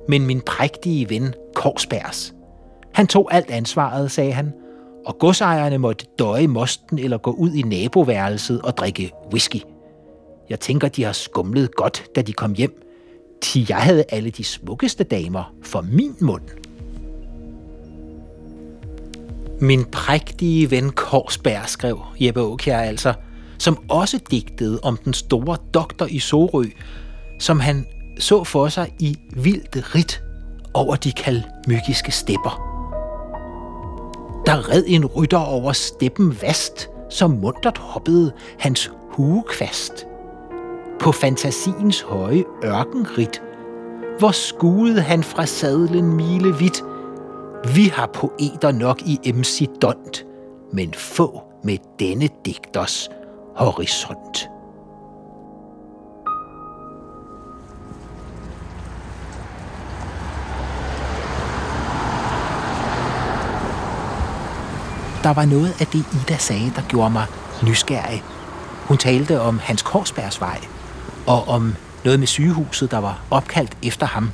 men 0.08 0.26
min 0.26 0.40
prægtige 0.40 1.10
ven 1.10 1.34
Korsbergs. 1.54 2.34
Han 2.94 3.06
tog 3.06 3.34
alt 3.34 3.50
ansvaret, 3.50 4.10
sagde 4.10 4.32
han, 4.32 4.52
og 5.06 5.18
godsejerne 5.18 5.78
måtte 5.78 6.06
døje 6.18 6.46
mosten 6.46 6.98
eller 6.98 7.18
gå 7.18 7.30
ud 7.30 7.52
i 7.52 7.62
naboværelset 7.62 8.62
og 8.62 8.76
drikke 8.76 9.12
whisky. 9.32 9.62
Jeg 10.50 10.60
tænker, 10.60 10.88
de 10.88 11.04
har 11.04 11.12
skumlet 11.12 11.74
godt, 11.74 12.04
da 12.16 12.22
de 12.22 12.32
kom 12.32 12.54
hjem– 12.54 12.82
til 13.42 13.66
jeg 13.68 13.76
havde 13.76 14.04
alle 14.08 14.30
de 14.30 14.44
smukkeste 14.44 15.04
damer 15.04 15.54
for 15.62 15.80
min 15.80 16.16
mund. 16.20 16.42
Min 19.60 19.84
prægtige 19.84 20.70
ven 20.70 20.90
Korsberg, 20.90 21.68
skrev 21.68 22.00
Jeppe 22.20 22.40
Aukjær 22.40 22.78
altså, 22.78 23.14
som 23.58 23.78
også 23.88 24.20
digtede 24.30 24.80
om 24.82 24.96
den 24.96 25.12
store 25.12 25.56
doktor 25.74 26.06
i 26.06 26.18
Sorø, 26.18 26.64
som 27.40 27.60
han 27.60 27.86
så 28.18 28.44
for 28.44 28.68
sig 28.68 28.92
i 28.98 29.16
vildt 29.36 29.94
rit 29.94 30.22
over 30.74 30.96
de 30.96 31.12
kalmykiske 31.12 32.12
stepper. 32.12 32.68
Der 34.46 34.68
red 34.68 34.84
en 34.86 35.06
rytter 35.06 35.38
over 35.38 35.72
steppen 35.72 36.42
vast, 36.42 36.88
som 37.10 37.30
muntert 37.30 37.78
hoppede 37.78 38.32
hans 38.58 38.90
hugekvast– 39.10 40.06
på 41.02 41.12
fantasiens 41.12 42.00
høje 42.00 42.44
ørkenrit, 42.64 43.42
hvor 44.18 44.30
skuede 44.30 45.00
han 45.00 45.22
fra 45.22 45.46
sadlen 45.46 46.16
milevidt. 46.16 46.82
Vi 47.74 47.84
har 47.84 48.06
poeter 48.06 48.72
nok 48.72 49.02
i 49.02 49.32
MC 49.34 49.68
Dont, 49.82 50.24
men 50.72 50.94
få 50.94 51.42
med 51.64 51.78
denne 51.98 52.28
digters 52.44 53.08
horisont. 53.56 54.48
Der 65.22 65.34
var 65.34 65.44
noget 65.44 65.80
af 65.80 65.86
det, 65.86 66.04
Ida 66.22 66.36
sagde, 66.36 66.72
der 66.76 66.82
gjorde 66.88 67.10
mig 67.10 67.26
nysgerrig. 67.62 68.22
Hun 68.88 68.96
talte 68.96 69.40
om 69.40 69.58
Hans 69.58 69.82
Korsbergs 69.82 70.40
vej, 70.40 70.60
og 71.26 71.48
om 71.48 71.76
noget 72.04 72.18
med 72.18 72.26
sygehuset, 72.26 72.90
der 72.90 72.98
var 72.98 73.20
opkaldt 73.30 73.76
efter 73.82 74.06
ham. 74.06 74.30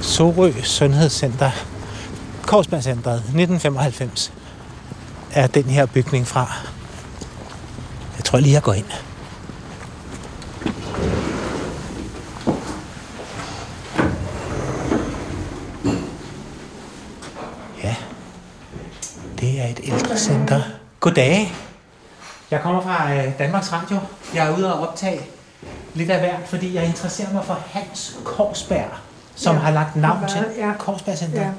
Sorø 0.00 0.52
Sundhedscenter, 0.62 1.50
Korsbergcenteret, 2.42 3.16
1995, 3.16 4.32
er 5.32 5.46
den 5.46 5.64
her 5.64 5.86
bygning 5.86 6.26
fra. 6.26 6.52
Jeg 8.16 8.24
tror 8.24 8.38
lige, 8.38 8.52
jeg 8.52 8.62
går 8.62 8.72
ind. 8.72 8.86
Ja, 17.82 17.96
det 19.40 19.60
er 19.60 19.66
et 19.66 19.80
ældrecenter. 19.82 20.83
Goddag. 21.04 21.52
Jeg 22.50 22.60
kommer 22.60 22.82
fra 22.82 23.14
øh, 23.14 23.38
Danmarks 23.38 23.72
Radio. 23.72 23.98
Jeg 24.34 24.48
er 24.48 24.56
ude 24.56 24.74
og 24.74 24.88
optage 24.88 25.20
lidt 25.94 26.10
af 26.10 26.20
hvert, 26.20 26.48
fordi 26.48 26.74
jeg 26.74 26.86
interesserer 26.86 27.32
mig 27.32 27.44
for 27.44 27.60
Hans 27.70 28.18
Korsberg, 28.24 28.90
som 29.34 29.56
ja, 29.56 29.60
har 29.62 29.70
lagt 29.70 29.96
navn 29.96 30.20
var, 30.20 30.28
til 30.28 30.44
ja. 30.58 30.72
Korsberg 30.78 31.18
Center. 31.18 31.40
Ja. 31.40 31.50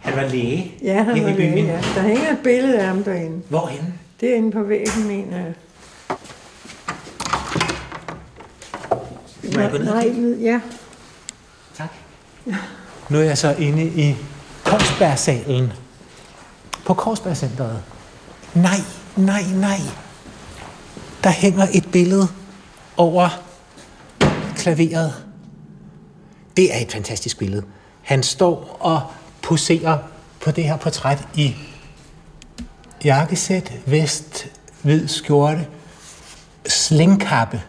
Han 0.00 0.16
var 0.16 0.28
læge. 0.28 0.74
Ja, 0.82 1.02
han 1.02 1.24
var 1.24 1.30
læge, 1.30 1.64
ja. 1.64 1.80
Der 1.94 2.02
hænger 2.02 2.30
et 2.30 2.38
billede 2.42 2.78
af 2.78 2.86
ham 2.86 3.04
derinde. 3.04 3.42
Hvorhenne? 3.48 3.94
Det 4.20 4.30
er 4.30 4.34
inde 4.34 4.52
på 4.52 4.62
væggen, 4.62 5.08
mener 5.08 5.36
jeg. 5.36 5.54
Må 9.54 9.60
jeg 9.60 9.70
gå 9.70 9.78
ned? 9.78 9.94
Nej, 9.94 10.04
ned, 10.04 10.38
ja. 10.38 10.60
Tak. 11.76 11.90
Ja. 12.46 12.56
Nu 13.08 13.18
er 13.18 13.22
jeg 13.22 13.38
så 13.38 13.54
inde 13.58 13.84
i 13.84 14.16
Korsbergsalen 14.64 15.72
på 16.86 16.94
Korsbergcenteret. 16.94 17.82
Nej, 18.54 18.80
nej, 19.16 19.42
nej. 19.42 19.80
Der 21.24 21.30
hænger 21.30 21.66
et 21.72 21.92
billede 21.92 22.28
over 22.96 23.28
klaveret. 24.56 25.14
Det 26.56 26.74
er 26.74 26.78
et 26.78 26.92
fantastisk 26.92 27.38
billede. 27.38 27.62
Han 28.02 28.22
står 28.22 28.76
og 28.80 29.02
poserer 29.42 29.98
på 30.40 30.50
det 30.50 30.64
her 30.64 30.76
portræt 30.76 31.28
i 31.34 31.54
jakkesæt, 33.04 33.72
vest, 33.86 34.46
hvid 34.82 35.08
skjorte, 35.08 35.66
slingkappe 36.66 37.62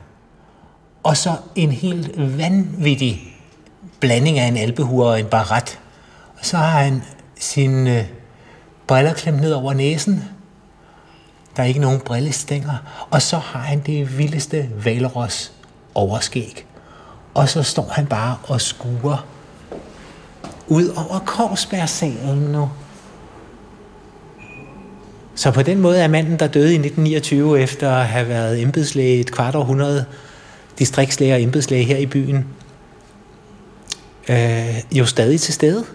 og 1.04 1.18
så 1.18 1.36
en 1.56 1.72
helt 1.72 2.38
vanvittig 2.38 3.38
blanding 4.00 4.40
af 4.40 4.48
en 4.48 4.58
albehure 4.58 5.08
og 5.08 5.20
en 5.20 5.26
baret. 5.26 5.80
Og 6.40 6.46
så 6.46 6.58
har 6.58 6.84
han 6.84 7.04
sine 7.40 8.00
øh, 8.00 8.06
briller 8.88 9.14
klemt 9.14 9.42
ned 9.42 9.52
over 9.52 9.74
næsen, 9.74 10.24
der 11.56 11.64
er 11.64 11.68
ikke 11.68 11.80
nogen 11.80 12.00
brillestænger. 12.00 13.06
Og 13.10 13.22
så 13.22 13.38
har 13.38 13.60
han 13.60 13.80
det 13.80 14.18
vildeste 14.18 14.70
valros 14.84 15.52
overskæg. 15.94 16.66
Og 17.34 17.50
så 17.50 17.64
står 17.64 17.90
han 17.92 18.06
bare 18.06 18.38
og 18.44 18.62
skuer 18.62 19.26
ud 20.68 20.88
over 20.88 21.20
Korsbergsalen 21.20 22.38
nu. 22.38 22.70
Så 25.36 25.52
på 25.52 25.62
den 25.62 25.80
måde 25.80 26.00
er 26.00 26.08
manden, 26.08 26.40
der 26.40 26.48
døde 26.48 26.72
i 26.72 26.76
1929 26.76 27.62
efter 27.62 27.92
at 27.92 28.08
have 28.08 28.28
været 28.28 28.62
embedslæge 28.62 29.20
et 29.20 29.32
kvart 29.32 29.56
århundrede, 29.56 30.06
distriktslæge 30.80 31.34
og 31.34 31.42
embedslæge 31.42 31.84
her 31.84 31.98
i 31.98 32.06
byen, 32.06 32.48
øh, 34.30 34.76
jo 34.92 35.06
stadig 35.06 35.42
til 35.42 35.54
stede. 35.54 35.86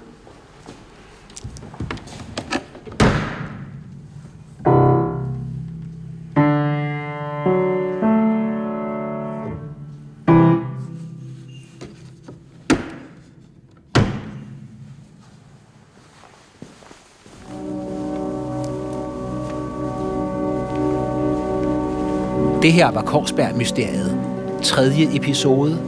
Det 22.66 22.74
her 22.74 22.90
var 22.90 23.02
Korsberg-mysteriet. 23.02 24.18
Tredje 24.62 25.16
episode. 25.16 25.78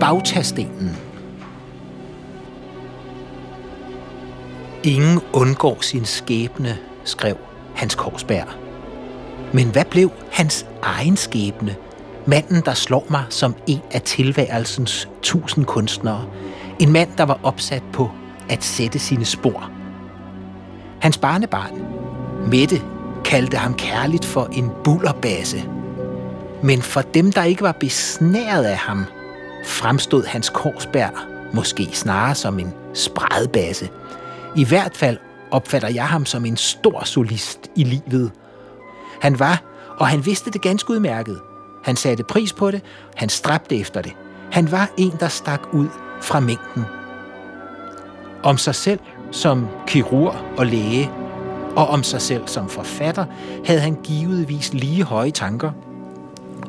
Bagtastenen. 0.00 0.96
Ingen 4.84 5.20
undgår 5.32 5.78
sin 5.80 6.04
skæbne, 6.04 6.78
skrev 7.04 7.36
Hans 7.74 7.94
Korsberg. 7.94 8.46
Men 9.52 9.66
hvad 9.66 9.84
blev 9.90 10.10
hans 10.32 10.66
egen 10.82 11.16
skæbne? 11.16 11.76
Manden, 12.26 12.62
der 12.64 12.74
slår 12.74 13.06
mig 13.10 13.24
som 13.30 13.54
en 13.66 13.80
af 13.90 14.02
tilværelsens 14.02 15.08
tusind 15.22 15.64
kunstnere. 15.64 16.24
En 16.78 16.92
mand, 16.92 17.08
der 17.18 17.24
var 17.24 17.40
opsat 17.42 17.82
på 17.92 18.10
at 18.48 18.64
sætte 18.64 18.98
sine 18.98 19.24
spor. 19.24 19.70
Hans 21.00 21.18
barnebarn, 21.18 21.82
Mette, 22.50 22.82
kaldte 23.24 23.56
ham 23.56 23.74
kærligt 23.74 24.24
for 24.24 24.48
en 24.52 24.70
bullerbase. 24.84 25.77
Men 26.62 26.82
for 26.82 27.00
dem, 27.00 27.32
der 27.32 27.42
ikke 27.42 27.62
var 27.62 27.72
besnæret 27.72 28.64
af 28.64 28.76
ham, 28.76 29.04
fremstod 29.64 30.24
Hans 30.24 30.48
korsbær 30.48 31.26
måske 31.52 31.88
snarere 31.92 32.34
som 32.34 32.58
en 32.58 32.74
spredbase. 32.94 33.88
I 34.56 34.64
hvert 34.64 34.96
fald 34.96 35.18
opfatter 35.50 35.88
jeg 35.88 36.06
ham 36.06 36.26
som 36.26 36.44
en 36.44 36.56
stor 36.56 37.04
solist 37.04 37.70
i 37.76 37.84
livet. 37.84 38.32
Han 39.20 39.38
var, 39.38 39.62
og 39.98 40.06
han 40.06 40.26
vidste 40.26 40.50
det 40.50 40.62
ganske 40.62 40.90
udmærket. 40.90 41.40
Han 41.84 41.96
satte 41.96 42.24
pris 42.24 42.52
på 42.52 42.70
det, 42.70 42.82
han 43.16 43.28
stræbte 43.28 43.76
efter 43.76 44.02
det. 44.02 44.12
Han 44.52 44.72
var 44.72 44.90
en, 44.96 45.12
der 45.20 45.28
stak 45.28 45.60
ud 45.72 45.88
fra 46.20 46.40
mængden. 46.40 46.84
Om 48.42 48.58
sig 48.58 48.74
selv 48.74 49.00
som 49.30 49.68
kirurg 49.86 50.34
og 50.56 50.66
læge, 50.66 51.10
og 51.76 51.88
om 51.88 52.02
sig 52.02 52.22
selv 52.22 52.42
som 52.46 52.68
forfatter, 52.68 53.24
havde 53.64 53.80
han 53.80 53.94
givetvis 54.04 54.72
lige 54.72 55.04
høje 55.04 55.30
tanker. 55.30 55.72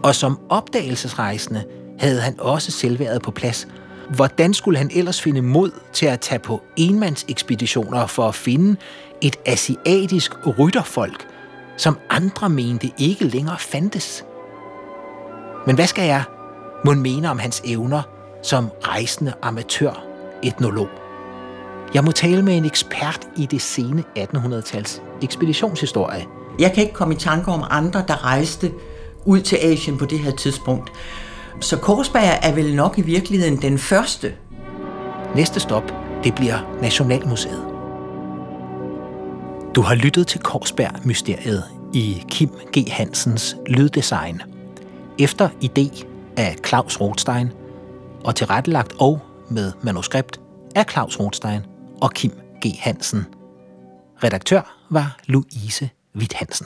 Og 0.03 0.15
som 0.15 0.39
opdagelsesrejsende 0.49 1.63
havde 1.99 2.21
han 2.21 2.39
også 2.39 2.71
selvværet 2.71 3.21
på 3.21 3.31
plads. 3.31 3.67
Hvordan 4.15 4.53
skulle 4.53 4.77
han 4.77 4.91
ellers 4.93 5.21
finde 5.21 5.41
mod 5.41 5.71
til 5.93 6.05
at 6.05 6.19
tage 6.19 6.39
på 6.39 6.62
enmandsekspeditioner 6.77 8.07
for 8.07 8.27
at 8.27 8.35
finde 8.35 8.75
et 9.21 9.35
asiatisk 9.45 10.31
rytterfolk, 10.59 11.27
som 11.77 11.97
andre 12.09 12.49
mente 12.49 12.91
ikke 12.97 13.25
længere 13.25 13.59
fandtes? 13.59 14.25
Men 15.67 15.75
hvad 15.75 15.88
skal 15.88 16.05
jeg 16.05 16.23
må 16.85 16.93
mene 16.93 17.29
om 17.29 17.39
hans 17.39 17.62
evner 17.65 18.01
som 18.43 18.69
rejsende 18.83 19.33
amatør 19.41 20.03
etnolog? 20.43 20.88
Jeg 21.93 22.03
må 22.03 22.12
tale 22.12 22.43
med 22.43 22.57
en 22.57 22.65
ekspert 22.65 23.27
i 23.38 23.45
det 23.45 23.62
sene 23.62 24.03
1800-tals 24.17 25.01
ekspeditionshistorie. 25.21 26.25
Jeg 26.59 26.73
kan 26.73 26.83
ikke 26.83 26.95
komme 26.95 27.13
i 27.13 27.17
tanke 27.17 27.51
om 27.51 27.63
andre, 27.69 28.03
der 28.07 28.25
rejste 28.25 28.71
ud 29.25 29.41
til 29.41 29.55
Asien 29.55 29.97
på 29.97 30.05
det 30.05 30.19
her 30.19 30.32
tidspunkt. 30.32 30.91
Så 31.62 31.77
Korsberg 31.77 32.39
er 32.41 32.55
vel 32.55 32.75
nok 32.75 32.97
i 32.97 33.01
virkeligheden 33.01 33.62
den 33.62 33.77
første. 33.77 34.34
Næste 35.36 35.60
stop, 35.60 35.93
det 36.23 36.36
bliver 36.36 36.77
Nationalmuseet. 36.82 37.63
Du 39.75 39.82
har 39.82 39.95
lyttet 39.95 40.27
til 40.27 40.41
Korsberg-mysteriet 40.41 41.63
i 41.93 42.23
Kim 42.29 42.49
G. 42.77 42.91
Hansens 42.91 43.58
lyddesign. 43.67 44.41
Efter 45.19 45.49
idé 45.63 46.05
af 46.38 46.55
Claus 46.67 47.01
Rothstein 47.01 47.51
og 48.23 48.36
tilrettelagt 48.36 48.93
og 48.99 49.19
med 49.49 49.71
manuskript 49.82 50.39
af 50.75 50.86
Claus 50.91 51.19
Rothstein 51.19 51.62
og 52.01 52.12
Kim 52.12 52.32
G. 52.65 52.75
Hansen. 52.79 53.25
Redaktør 54.23 54.86
var 54.89 55.17
Louise 55.25 55.89
Witt 56.15 56.34
Hansen. 56.34 56.65